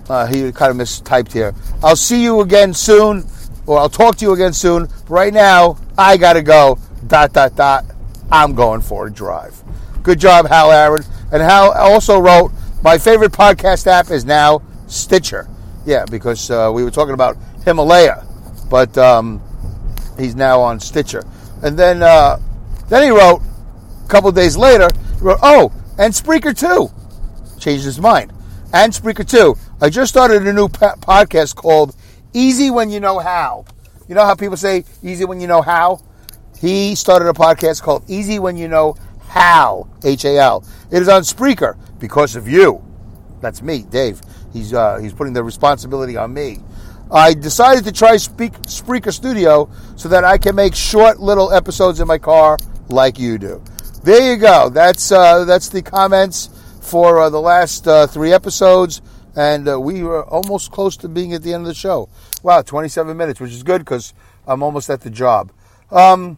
Uh, 0.09 0.27
he 0.27 0.51
kind 0.51 0.71
of 0.71 0.77
mistyped 0.77 1.33
here. 1.33 1.53
I'll 1.83 1.95
see 1.95 2.21
you 2.21 2.41
again 2.41 2.73
soon, 2.73 3.25
or 3.65 3.79
I'll 3.79 3.89
talk 3.89 4.17
to 4.17 4.25
you 4.25 4.33
again 4.33 4.53
soon. 4.53 4.87
Right 5.09 5.33
now, 5.33 5.77
I 5.97 6.17
gotta 6.17 6.41
go. 6.41 6.77
Dot 7.07 7.33
dot 7.33 7.55
dot. 7.55 7.85
I'm 8.31 8.55
going 8.55 8.81
for 8.81 9.07
a 9.07 9.11
drive. 9.11 9.61
Good 10.03 10.19
job, 10.19 10.47
Hal 10.47 10.71
Aaron. 10.71 11.03
And 11.31 11.41
Hal 11.41 11.71
also 11.71 12.19
wrote, 12.19 12.51
my 12.83 12.97
favorite 12.97 13.31
podcast 13.31 13.87
app 13.87 14.11
is 14.11 14.25
now 14.25 14.61
Stitcher. 14.87 15.47
Yeah, 15.85 16.05
because 16.05 16.49
uh, 16.49 16.71
we 16.73 16.83
were 16.83 16.91
talking 16.91 17.13
about 17.13 17.37
Himalaya, 17.63 18.25
but 18.69 18.95
um, 18.97 19.41
he's 20.17 20.35
now 20.35 20.61
on 20.61 20.79
Stitcher. 20.79 21.23
And 21.63 21.77
then 21.77 22.03
uh, 22.03 22.39
then 22.89 23.03
he 23.03 23.09
wrote 23.09 23.41
a 24.03 24.07
couple 24.07 24.31
days 24.31 24.55
later, 24.55 24.89
"Oh, 25.23 25.71
and 25.97 26.13
Spreaker 26.13 26.57
too." 26.57 26.91
Changed 27.59 27.85
his 27.85 27.99
mind. 27.99 28.31
And 28.73 28.91
Spreaker 28.91 29.27
too. 29.27 29.55
I 29.81 29.89
just 29.89 30.11
started 30.11 30.45
a 30.45 30.53
new 30.53 30.67
podcast 30.67 31.55
called 31.55 31.95
Easy 32.33 32.69
When 32.69 32.89
You 32.89 32.99
Know 32.99 33.19
How. 33.19 33.65
You 34.07 34.15
know 34.15 34.25
how 34.25 34.35
people 34.35 34.57
say 34.57 34.83
easy 35.01 35.25
when 35.25 35.39
you 35.39 35.47
know 35.47 35.61
how? 35.61 36.01
He 36.59 36.95
started 36.95 37.27
a 37.27 37.33
podcast 37.33 37.81
called 37.81 38.03
Easy 38.07 38.37
When 38.39 38.55
You 38.55 38.67
Know 38.67 38.95
How, 39.29 39.87
H 40.03 40.25
A 40.25 40.37
L. 40.37 40.63
It 40.91 41.01
is 41.01 41.09
on 41.09 41.23
Spreaker 41.23 41.77
because 41.99 42.35
of 42.35 42.47
you. 42.47 42.83
That's 43.41 43.61
me, 43.61 43.83
Dave. 43.83 44.21
He's 44.53 44.73
uh, 44.73 44.99
he's 44.99 45.13
putting 45.13 45.33
the 45.33 45.43
responsibility 45.43 46.17
on 46.17 46.33
me. 46.33 46.59
I 47.11 47.33
decided 47.33 47.83
to 47.85 47.91
try 47.91 48.17
Speak, 48.17 48.53
Spreaker 48.63 49.13
Studio 49.13 49.69
so 49.95 50.09
that 50.09 50.23
I 50.23 50.37
can 50.37 50.55
make 50.55 50.75
short 50.75 51.19
little 51.19 51.51
episodes 51.51 51.99
in 51.99 52.07
my 52.07 52.17
car 52.17 52.57
like 52.89 53.19
you 53.19 53.37
do. 53.37 53.63
There 54.05 54.33
you 54.33 54.37
go. 54.37 54.69
That's 54.69 55.11
uh, 55.11 55.45
that's 55.45 55.69
the 55.69 55.81
comments 55.81 56.51
for 56.79 57.21
uh, 57.21 57.31
the 57.31 57.41
last 57.41 57.87
uh, 57.87 58.05
three 58.05 58.33
episodes, 58.33 59.01
and 59.35 59.67
uh, 59.67 59.79
we 59.79 60.03
were 60.03 60.23
almost 60.25 60.69
close 60.69 60.95
to 60.97 61.09
being 61.09 61.33
at 61.33 61.41
the 61.41 61.55
end 61.55 61.61
of 61.61 61.67
the 61.67 61.73
show. 61.73 62.07
Wow, 62.43 62.61
27 62.61 63.17
minutes, 63.17 63.39
which 63.39 63.49
is 63.49 63.63
good 63.63 63.79
because 63.79 64.13
I'm 64.45 64.61
almost 64.61 64.91
at 64.91 65.01
the 65.01 65.09
job. 65.09 65.51
Um, 65.89 66.37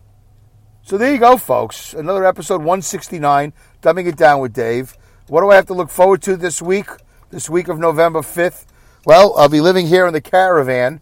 so 0.84 0.98
there 0.98 1.12
you 1.12 1.20
go, 1.20 1.36
folks. 1.36 1.94
Another 1.94 2.24
episode 2.24 2.60
169, 2.60 3.52
dumbing 3.82 4.08
it 4.08 4.16
down 4.16 4.40
with 4.40 4.54
Dave. 4.54 4.96
What 5.28 5.42
do 5.42 5.50
I 5.50 5.56
have 5.56 5.66
to 5.66 5.74
look 5.74 5.90
forward 5.90 6.22
to 6.22 6.38
this 6.38 6.62
week? 6.62 6.88
This 7.32 7.50
week 7.50 7.68
of 7.68 7.80
November 7.80 8.22
5th. 8.22 8.66
Well, 9.06 9.34
I'll 9.36 9.50
be 9.50 9.60
living 9.60 9.88
here 9.88 10.08
in 10.08 10.14
the 10.14 10.22
caravan, 10.22 11.02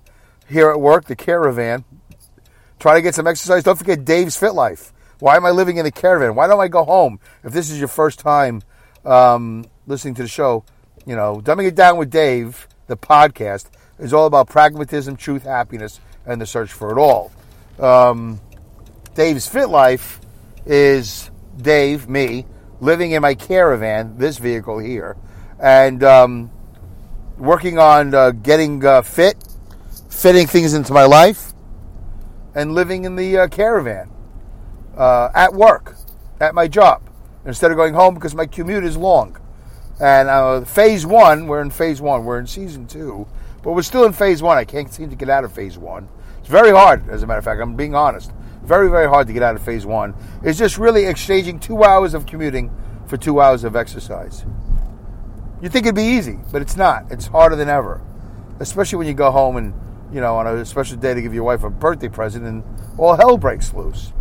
here 0.49 0.71
at 0.71 0.82
work, 0.82 1.06
the 1.06 1.15
caravan. 1.15 1.86
Try 2.80 2.95
to 2.95 3.04
get 3.04 3.13
some 3.13 3.28
exercise. 3.28 3.63
Don't 3.63 3.78
forget 3.78 4.04
Dave's 4.04 4.36
Fit 4.36 4.56
Life. 4.56 4.93
Why 5.25 5.38
am 5.38 5.45
I 5.47 5.49
living 5.49 5.77
in 5.77 5.85
the 5.85 5.91
caravan? 5.91 6.35
Why 6.35 6.45
don't 6.45 6.59
I 6.59 6.67
go 6.67 6.83
home? 6.83 7.19
If 7.43 7.51
this 7.51 7.71
is 7.71 7.79
your 7.79 7.88
first 7.88 8.19
time 8.19 8.61
um, 9.03 9.65
listening 9.88 10.13
to 10.13 10.21
the 10.21 10.27
show, 10.27 10.63
you 11.07 11.15
know, 11.15 11.41
Dumbing 11.43 11.65
It 11.65 11.73
Down 11.73 11.97
with 11.97 12.11
Dave, 12.11 12.67
the 12.85 12.95
podcast, 12.95 13.71
is 13.97 14.13
all 14.13 14.27
about 14.27 14.49
pragmatism, 14.49 15.15
truth, 15.15 15.41
happiness, 15.41 15.99
and 16.27 16.39
the 16.39 16.45
search 16.45 16.71
for 16.71 16.91
it 16.91 16.99
all. 16.99 17.31
Um, 17.79 18.39
Dave's 19.15 19.47
Fit 19.47 19.67
Life 19.67 20.21
is 20.63 21.31
Dave, 21.57 22.07
me, 22.07 22.45
living 22.79 23.09
in 23.09 23.23
my 23.23 23.33
caravan, 23.33 24.19
this 24.19 24.38
vehicle 24.38 24.77
here, 24.77 25.17
and 25.59 26.03
um, 26.03 26.51
working 27.39 27.79
on 27.79 28.13
uh, 28.13 28.29
getting 28.29 28.85
uh, 28.85 29.01
fit, 29.01 29.43
fitting 30.07 30.45
things 30.45 30.75
into 30.75 30.93
my 30.93 31.05
life, 31.05 31.51
and 32.53 32.75
living 32.75 33.05
in 33.05 33.15
the 33.15 33.39
uh, 33.39 33.47
caravan 33.47 34.11
uh, 34.95 35.29
at 35.34 35.53
work, 35.53 35.95
at 36.39 36.55
my 36.55 36.67
job, 36.67 37.01
instead 37.45 37.71
of 37.71 37.77
going 37.77 37.93
home 37.93 38.13
because 38.13 38.36
my 38.36 38.45
commute 38.45 38.84
is 38.84 38.97
long. 38.97 39.38
And 39.99 40.27
uh, 40.27 40.65
phase 40.65 41.05
one, 41.05 41.47
we're 41.47 41.62
in 41.62 41.69
phase 41.69 42.01
one, 42.01 42.25
we're 42.25 42.39
in 42.39 42.47
season 42.47 42.88
two, 42.88 43.27
but 43.63 43.73
we're 43.73 43.81
still 43.81 44.05
in 44.05 44.13
phase 44.13 44.41
one. 44.41 44.58
I 44.58 44.65
can't 44.65 44.91
seem 44.91 45.10
to 45.10 45.15
get 45.15 45.29
out 45.29 45.43
of 45.43 45.53
phase 45.53 45.77
one. 45.77 46.10
It's 46.39 46.49
very 46.49 46.71
hard, 46.71 47.10
as 47.10 47.23
a 47.23 47.27
matter 47.27 47.39
of 47.39 47.45
fact, 47.45 47.62
I'm 47.62 47.75
being 47.75 47.95
honest. 47.95 48.31
Very, 48.63 48.89
very 48.89 49.08
hard 49.08 49.27
to 49.27 49.34
get 49.34 49.43
out 49.43 49.55
of 49.55 49.62
phase 49.62 49.86
one. 49.86 50.15
It's 50.43 50.58
just 50.58 50.77
really 50.77 51.05
exchanging 51.05 51.60
two 51.60 51.84
hours 51.84 52.13
of 52.13 52.25
commuting 52.25 52.71
for 53.08 53.17
two 53.17 53.39
hours 53.39 53.63
of 53.63 53.75
exercise. 53.75 54.45
You 55.62 55.69
think 55.69 55.86
it'd 55.86 55.95
be 55.95 56.03
easy, 56.03 56.39
but 56.51 56.62
it's 56.62 56.75
not. 56.75 57.05
It's 57.12 57.27
harder 57.27 57.55
than 57.55 57.69
ever, 57.69 58.01
especially 58.60 58.97
when 58.97 59.08
you 59.08 59.13
go 59.13 59.31
home 59.31 59.58
and 59.58 59.73
you 60.12 60.19
know 60.21 60.36
on 60.36 60.47
a 60.47 60.65
special 60.65 60.97
day 60.97 61.13
to 61.13 61.21
give 61.21 61.34
your 61.34 61.43
wife 61.43 61.63
a 61.63 61.69
birthday 61.69 62.10
present, 62.10 62.45
and 62.45 62.63
all 62.97 63.15
hell 63.15 63.38
breaks 63.38 63.73
loose. 63.73 64.12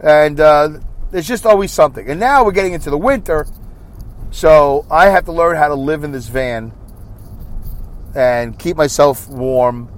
And 0.00 0.38
uh, 0.38 0.78
there's 1.10 1.26
just 1.26 1.46
always 1.46 1.72
something. 1.72 2.08
And 2.08 2.20
now 2.20 2.44
we're 2.44 2.52
getting 2.52 2.72
into 2.72 2.90
the 2.90 2.98
winter, 2.98 3.46
so 4.30 4.86
I 4.90 5.06
have 5.06 5.24
to 5.24 5.32
learn 5.32 5.56
how 5.56 5.68
to 5.68 5.74
live 5.74 6.04
in 6.04 6.12
this 6.12 6.28
van 6.28 6.72
and 8.14 8.58
keep 8.58 8.76
myself 8.76 9.28
warm. 9.28 9.90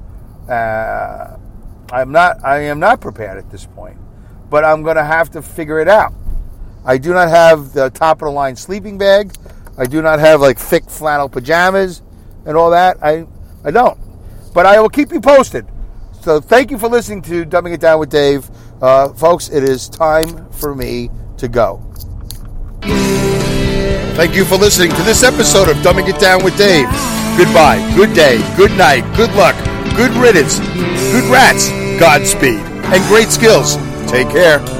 Uh, 0.48 1.36
I'm 1.92 2.12
not. 2.12 2.44
I 2.44 2.60
am 2.62 2.78
not 2.80 3.00
prepared 3.00 3.38
at 3.38 3.50
this 3.50 3.66
point, 3.66 3.98
but 4.48 4.64
I'm 4.64 4.82
going 4.82 4.96
to 4.96 5.04
have 5.04 5.30
to 5.30 5.42
figure 5.42 5.80
it 5.80 5.88
out. 5.88 6.14
I 6.84 6.98
do 6.98 7.12
not 7.12 7.28
have 7.28 7.72
the 7.72 7.90
top 7.90 8.22
of 8.22 8.26
the 8.26 8.32
line 8.32 8.56
sleeping 8.56 8.98
bag. 8.98 9.34
I 9.76 9.86
do 9.86 10.00
not 10.02 10.18
have 10.18 10.40
like 10.40 10.58
thick 10.58 10.88
flannel 10.88 11.28
pajamas 11.28 12.02
and 12.46 12.56
all 12.56 12.70
that. 12.70 12.98
I 13.02 13.26
I 13.64 13.70
don't. 13.70 13.98
But 14.54 14.66
I 14.66 14.80
will 14.80 14.88
keep 14.88 15.12
you 15.12 15.20
posted. 15.20 15.66
So 16.22 16.40
thank 16.40 16.70
you 16.70 16.78
for 16.78 16.88
listening 16.88 17.22
to 17.22 17.44
Dumbing 17.44 17.74
It 17.74 17.80
Down 17.80 17.98
with 17.98 18.10
Dave. 18.10 18.50
Uh, 18.80 19.12
folks, 19.12 19.48
it 19.48 19.62
is 19.62 19.88
time 19.88 20.50
for 20.52 20.74
me 20.74 21.10
to 21.36 21.48
go. 21.48 21.82
Thank 24.16 24.34
you 24.34 24.44
for 24.44 24.56
listening 24.56 24.90
to 24.90 25.02
this 25.02 25.22
episode 25.22 25.68
of 25.68 25.76
Dumbing 25.78 26.08
It 26.08 26.18
Down 26.20 26.42
with 26.44 26.56
Dave. 26.56 26.88
Goodbye, 27.36 27.80
good 27.94 28.14
day, 28.14 28.38
good 28.56 28.72
night, 28.72 29.02
good 29.16 29.32
luck, 29.34 29.56
good 29.96 30.10
riddance, 30.12 30.58
good 31.12 31.24
rats, 31.30 31.68
Godspeed, 31.98 32.60
and 32.92 33.04
great 33.08 33.28
skills. 33.28 33.76
Take 34.10 34.30
care. 34.30 34.79